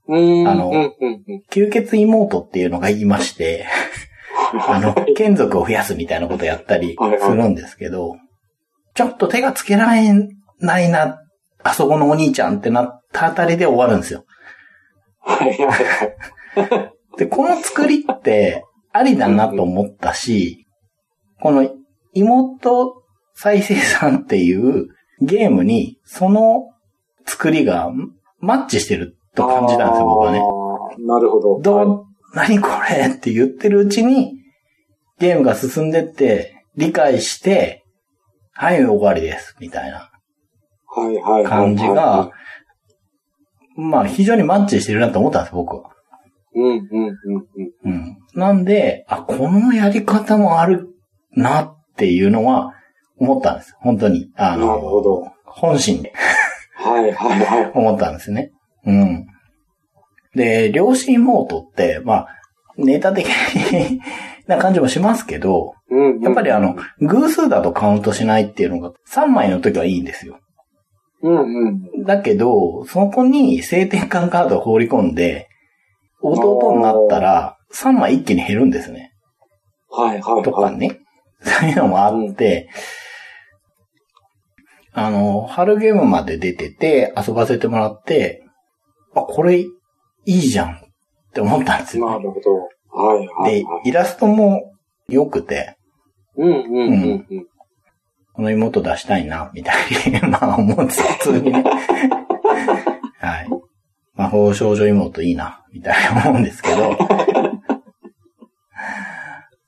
[0.09, 0.49] うーん。
[0.49, 1.43] あのうんうんうん。
[1.51, 3.67] 吸血妹っていうのがいまして、
[4.69, 8.17] あの、眷属を増やすみたいなことやったりするんですけど、
[8.95, 10.13] ちょっと手がつけられ
[10.61, 11.19] ないな、
[11.63, 14.25] あそこのお兄ちゃんってなったあたりで終わるんですよ。
[15.21, 17.19] はいはいはい。
[17.19, 20.67] で、この作りってありだなと思ったし、
[21.41, 21.69] この
[22.13, 23.03] 妹
[23.35, 24.89] 再生産っていう
[25.21, 26.74] ゲームにその
[27.27, 27.91] 作りが
[28.41, 30.41] マッチしてると感じたんですよ、僕はね。
[31.07, 31.61] なるほど。
[31.61, 34.33] どう、はい何これって言ってるうちに、
[35.21, 37.85] ゲームが進んでって、理解して、
[38.53, 40.11] はい、終わりです、みたいな
[40.87, 41.45] はいはいはい。
[41.45, 42.31] 感じが、
[43.77, 45.91] まあ、非常にマッチしてるなと思ったんです、僕は。
[46.57, 47.17] うんうんうん
[47.85, 47.93] うん。
[47.93, 48.17] うん。
[48.35, 50.89] なんで、あ、このやり方もある
[51.37, 52.75] なっていうのは
[53.17, 53.77] 思ったんです。
[53.81, 54.31] 本当に。
[54.37, 56.13] あの、なるほど本心で
[56.85, 57.73] はいはいはい。
[57.75, 58.53] 思ったんですね。
[58.87, 59.27] うん。
[60.35, 62.29] で、両親妹って、まあ、
[62.77, 63.27] ネタ的
[64.47, 66.23] な感じもしますけど、うんうん。
[66.23, 70.39] やっぱりあの、偶数だとカウントしないっていうのが3枚の時はいいんですよ。
[71.23, 72.05] うんうん。
[72.05, 75.49] だけど、そこに性転換カードを放り込んで、
[76.21, 79.13] 弟になったら3枚一気に減るんですね。
[79.89, 80.43] はいはいはい。
[80.43, 81.01] とかね。
[81.41, 82.69] そういうのもあって、
[84.95, 88.45] あの、春ゲームまで出てて遊ばせてもらって、
[89.15, 89.69] あ、これい
[90.25, 90.81] いじゃんっ
[91.35, 92.09] て思ったんですよ。
[92.09, 92.55] なるほど。
[92.97, 93.89] はいはいでは、い。
[93.89, 94.73] イラストも
[95.09, 95.77] 良くて、
[96.37, 97.47] うんうんうんうん。
[98.35, 99.77] この妹出したいな、みたい
[100.07, 101.65] に、 まあ思うんですよ、普通にね。
[103.19, 103.49] はい。
[104.15, 106.97] 魔法少女妹いいな、みたいな思うんですけど。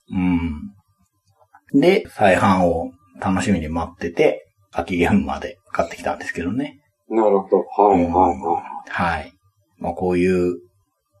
[0.09, 0.73] うん。
[1.73, 4.46] で、再販を楽しみに待ってて、
[4.79, 6.79] 秋ゲームまで買ってきたんですけどね。
[7.09, 7.57] なるほど。
[7.83, 9.33] はいはいははい。
[9.77, 10.59] まあこういう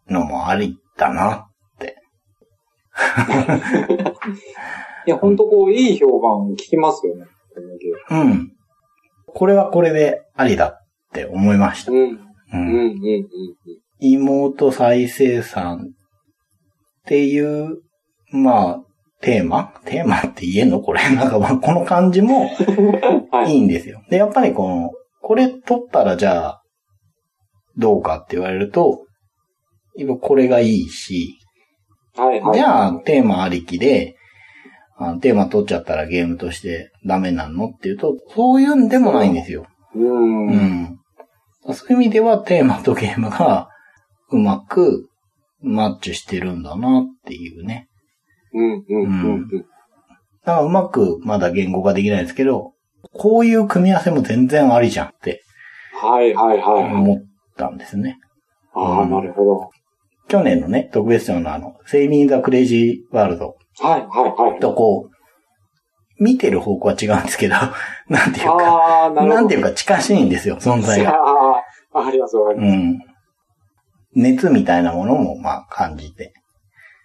[0.09, 1.47] のもありだな。
[1.79, 1.85] い。
[5.07, 7.25] いや、ほんとこう、いい評判聞きますよね。
[8.09, 8.51] うん。
[9.27, 10.77] これはこれでありだっ
[11.13, 11.91] て思いました。
[11.91, 11.99] うん。
[11.99, 12.19] う
[12.53, 12.97] うんんうんうん
[13.99, 15.91] 妹再生産っ
[17.07, 17.81] ていう、
[18.31, 18.83] まあ、
[19.21, 19.73] テーマ？
[19.85, 20.79] テーマって言えんの？
[20.79, 21.01] これ。
[21.15, 22.49] なんかまあ、この感じも
[23.47, 23.57] いい。
[23.57, 24.01] いんですよ。
[24.09, 24.91] で、やっぱりこの、
[25.21, 26.61] これ取ったらじゃあ、
[27.77, 29.05] どうかって言われると、
[29.95, 31.37] 今これがいいし、
[32.15, 32.57] はいはい。
[32.57, 34.15] じゃあ、テーマありきで、
[34.99, 39.67] あテーマ取っちゃったらゲームとしてダメなのっていうと、そういうんでもないんですよ。
[39.95, 40.47] うん。
[40.47, 40.51] う。
[40.51, 40.97] ん。
[41.71, 43.69] そういう意味ではテーマとゲームが
[44.31, 45.09] うまく
[45.61, 47.87] マッチしてるんだなっていうね。
[48.57, 49.67] うんうんうん
[50.45, 52.73] だからうまくまだ言語化できないですけど、
[53.13, 55.43] こういう組み合わせも全然ありじゃんって
[56.01, 56.93] はいはいはいはい。
[56.93, 57.17] 思っ
[57.57, 58.17] たんですね。
[58.73, 59.69] ああ、なるほど。
[60.27, 64.59] 去年のね、特別賞のあの、セイミン・ザ・クレイジー・ワールドはいはいはい。
[64.59, 67.55] とこう、見てる方向は違うんですけど、
[68.09, 69.25] なんていうか、な。
[69.25, 71.11] なんていうか近しいんですよ、存在が。
[71.11, 72.73] ああ、わかりますわかります。
[72.73, 72.99] うん。
[74.15, 76.33] 熱みたいなものもまあ感じて。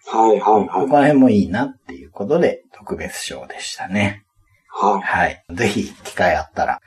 [0.07, 0.95] はいはいはいここ。
[0.97, 4.23] ら辺もいいなっていうことで特別賞でしたね。
[4.69, 5.43] ははい。
[5.51, 6.79] ぜひ機会あったら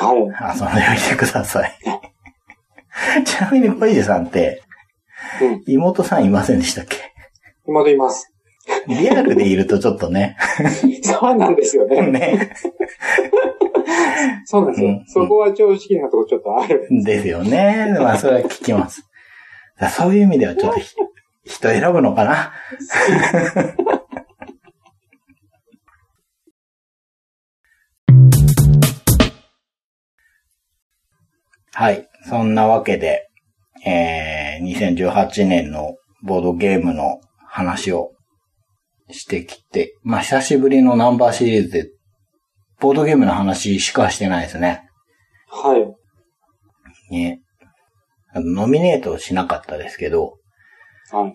[0.00, 0.02] い。
[0.02, 0.16] はい。
[0.16, 1.72] 遊んでみてください。
[3.24, 4.62] ちなみに小池さんって
[5.40, 5.62] うん。
[5.66, 6.96] 妹さんいませんでしたっけ？
[7.66, 8.30] 今でいます。
[8.88, 10.36] リアルでいるとちょっとね。
[11.02, 12.02] そうなんですよね。
[12.10, 12.50] ね。
[14.46, 15.04] そうなんですようん。
[15.06, 16.86] そこは正直なとこちょっとある。
[17.04, 17.94] ですよね。
[17.98, 19.02] まあそれは聞きます。
[19.90, 20.94] そういう意味ではちょっとひ
[21.44, 22.52] 人選ぶのかな？
[31.76, 32.08] はい。
[32.28, 33.28] そんなわけで、
[33.84, 38.12] えー、2018年のボードゲームの話を
[39.10, 41.90] してきて、まあ久しぶりのナンバーシリーズで、
[42.80, 44.88] ボードゲームの話しかしてないですね。
[45.48, 47.12] はい。
[47.12, 47.40] ね。
[48.34, 50.38] ノミネートしなかったですけど、
[51.12, 51.34] はい。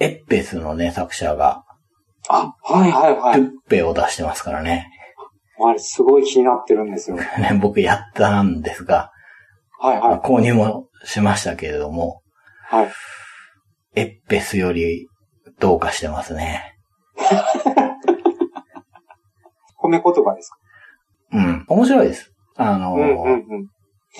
[0.00, 1.64] エッペスのね、作者が、
[2.28, 3.40] あ、はいはいはい。
[3.40, 4.90] プッペを出してますからね。
[5.60, 7.16] あれ、すごい気になってるんですよ。
[7.38, 9.10] ね僕やったんですが、
[9.80, 10.08] はいはい。
[10.10, 12.22] まあ購入もしましたけれども、
[12.68, 12.90] はい。
[13.96, 15.08] エッペスより
[15.58, 16.76] どうかしてますね。
[19.82, 20.58] 褒め言葉ですか？
[21.32, 21.64] うん。
[21.68, 22.32] 面白いです。
[22.56, 23.68] あの、うんうんうん。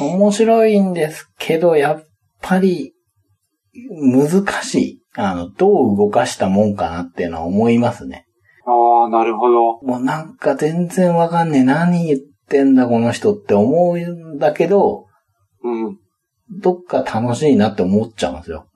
[0.00, 2.04] 面白いんですけど、やっ
[2.40, 2.94] ぱり
[3.90, 5.02] 難しい。
[5.14, 8.26] あの、どう動かしたもんかなっていうのは思いますね。
[8.66, 9.80] ああ、なるほど。
[9.82, 11.64] もうなんか全然わかんねえ。
[11.64, 15.06] 何言ってんだこの人って思うんだけど、
[15.62, 15.98] うん。
[16.60, 18.66] どっか楽しいなって思っちゃうんですよ。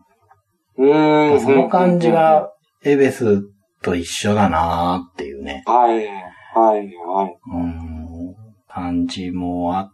[0.78, 1.40] うーん。
[1.40, 2.50] その感じが
[2.84, 3.42] エベス
[3.82, 5.62] と一緒だなーっていうね。
[5.66, 6.06] はい、
[6.54, 7.38] はい、はい。
[7.52, 8.34] うん、
[8.68, 9.90] 感じもあっ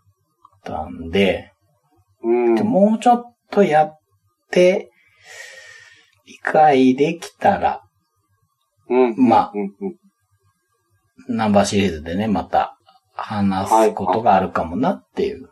[0.65, 1.53] たんで、
[2.23, 2.55] うん。
[2.55, 3.98] でもうちょっとやって、
[6.27, 7.83] 理解できたら、
[8.89, 9.15] うん。
[9.17, 9.63] まあうん、
[11.29, 11.37] うん。
[11.37, 12.79] ナンバーシリーズでね、また
[13.15, 15.51] 話すことがあるかもなっていう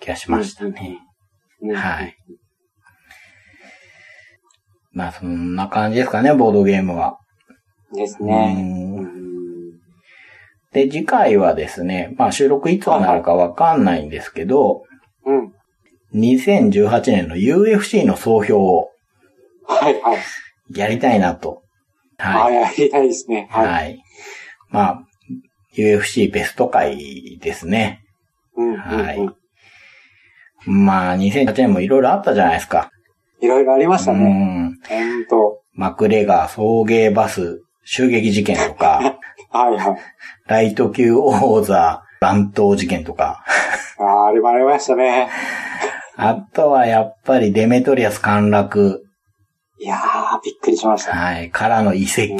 [0.00, 1.00] 気がしましたね。
[1.62, 2.16] うんはい。
[4.92, 7.18] まあ、そんな感じですかね、ボードゲームは。
[7.92, 9.06] ですね。
[10.72, 14.82] で、次回はですね、まあ収録いつになるかわかんないんですけど、
[15.24, 15.52] うん。
[16.16, 18.90] 2018年の UFC の総評を
[19.68, 20.18] はい、はい。
[20.78, 21.62] やりたいなと。
[22.18, 22.56] は、はいい。
[22.56, 23.48] やりたいですね。
[23.50, 23.66] はい。
[23.66, 24.02] はい。
[24.70, 25.02] まあ、
[25.76, 28.02] UFC ベスト回ですね。
[28.56, 30.84] うん、うん、はいうん。
[30.84, 32.90] まあ、2008年もいろいろあったじゃないですか。
[33.40, 34.22] いろいろありましたうね。
[34.24, 34.78] ん。
[34.88, 35.62] ほんと。
[35.74, 39.18] マクレガー送迎バス襲撃事件とか、
[39.52, 39.96] はい、はい。
[40.46, 43.44] ライト級王座乱闘事件とか、
[43.98, 45.28] ああ、あれもありましたね。
[46.16, 49.02] あとはやっぱりデメトリアス陥落、
[49.78, 51.14] いやー、びっくりしました。
[51.14, 52.36] はい、からの遺跡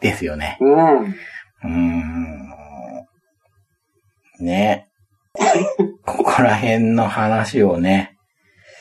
[0.00, 0.58] ですよね。
[0.60, 1.04] うん。
[1.04, 2.54] うーん。
[4.40, 4.88] ね。
[6.04, 8.16] ここら辺の話をね、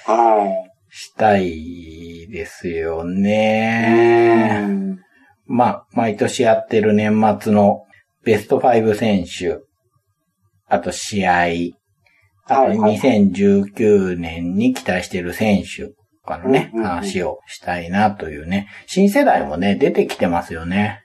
[0.06, 3.22] はしたいですよい。
[3.22, 4.60] ね。
[4.64, 5.00] うん
[5.46, 7.84] まあ、毎年やってる年末の
[8.24, 9.60] ベスト5選手、
[10.68, 11.46] あと試合、
[12.46, 15.94] はいはい2019年に期待してる選手と
[16.26, 18.68] かのね、話をしたいなというね。
[18.86, 21.04] 新世代もね、出てきてますよね。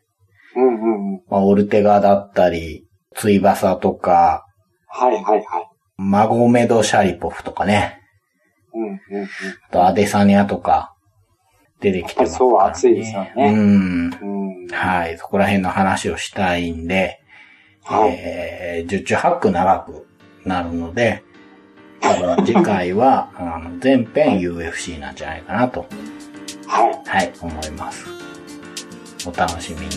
[0.57, 1.22] うんうんうん。
[1.28, 4.47] まあ、オルテガだったり、ツイバサとか、
[4.89, 5.68] はいはいはい。
[5.97, 8.01] マゴメド・シャリポフとかね。
[8.74, 9.24] うんうんうん。
[9.24, 10.95] あとアデサニアとか、
[11.80, 12.51] 出てきてますから、ね。
[12.51, 14.11] そう熱いですよねうん。
[14.11, 14.66] うん。
[14.68, 15.18] はい。
[15.18, 17.20] そこら辺の話をしたいんで、
[17.84, 20.07] はいえー、十中八九長く
[20.45, 21.22] なるので、
[22.01, 25.86] 多分次回は、あの、全編 UFC なんじゃないかなと、
[26.66, 27.09] はい。
[27.09, 28.07] はい、思います。
[29.26, 29.90] お楽しみに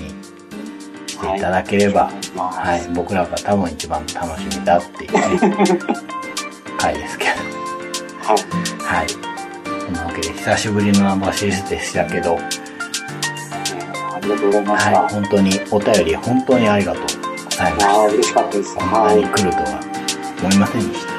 [1.08, 2.88] していただければ、はい、はい。
[2.94, 5.80] 僕らが多分一番楽しみだっていうね、
[6.78, 7.32] 回ですけど。
[8.24, 9.00] はい。
[9.00, 9.08] はい。
[9.10, 12.72] そんなわけで、久しぶりのナンバーシリーズでしたけど、えー
[14.14, 15.02] ありがとうございました。
[15.02, 17.90] はい、本当に、お便り本当にありがとうございました。
[17.90, 18.76] ああ、嬉しかったです。
[18.76, 19.18] こんなはい。
[19.18, 19.80] に来るとは
[20.44, 21.11] 思いませんでした。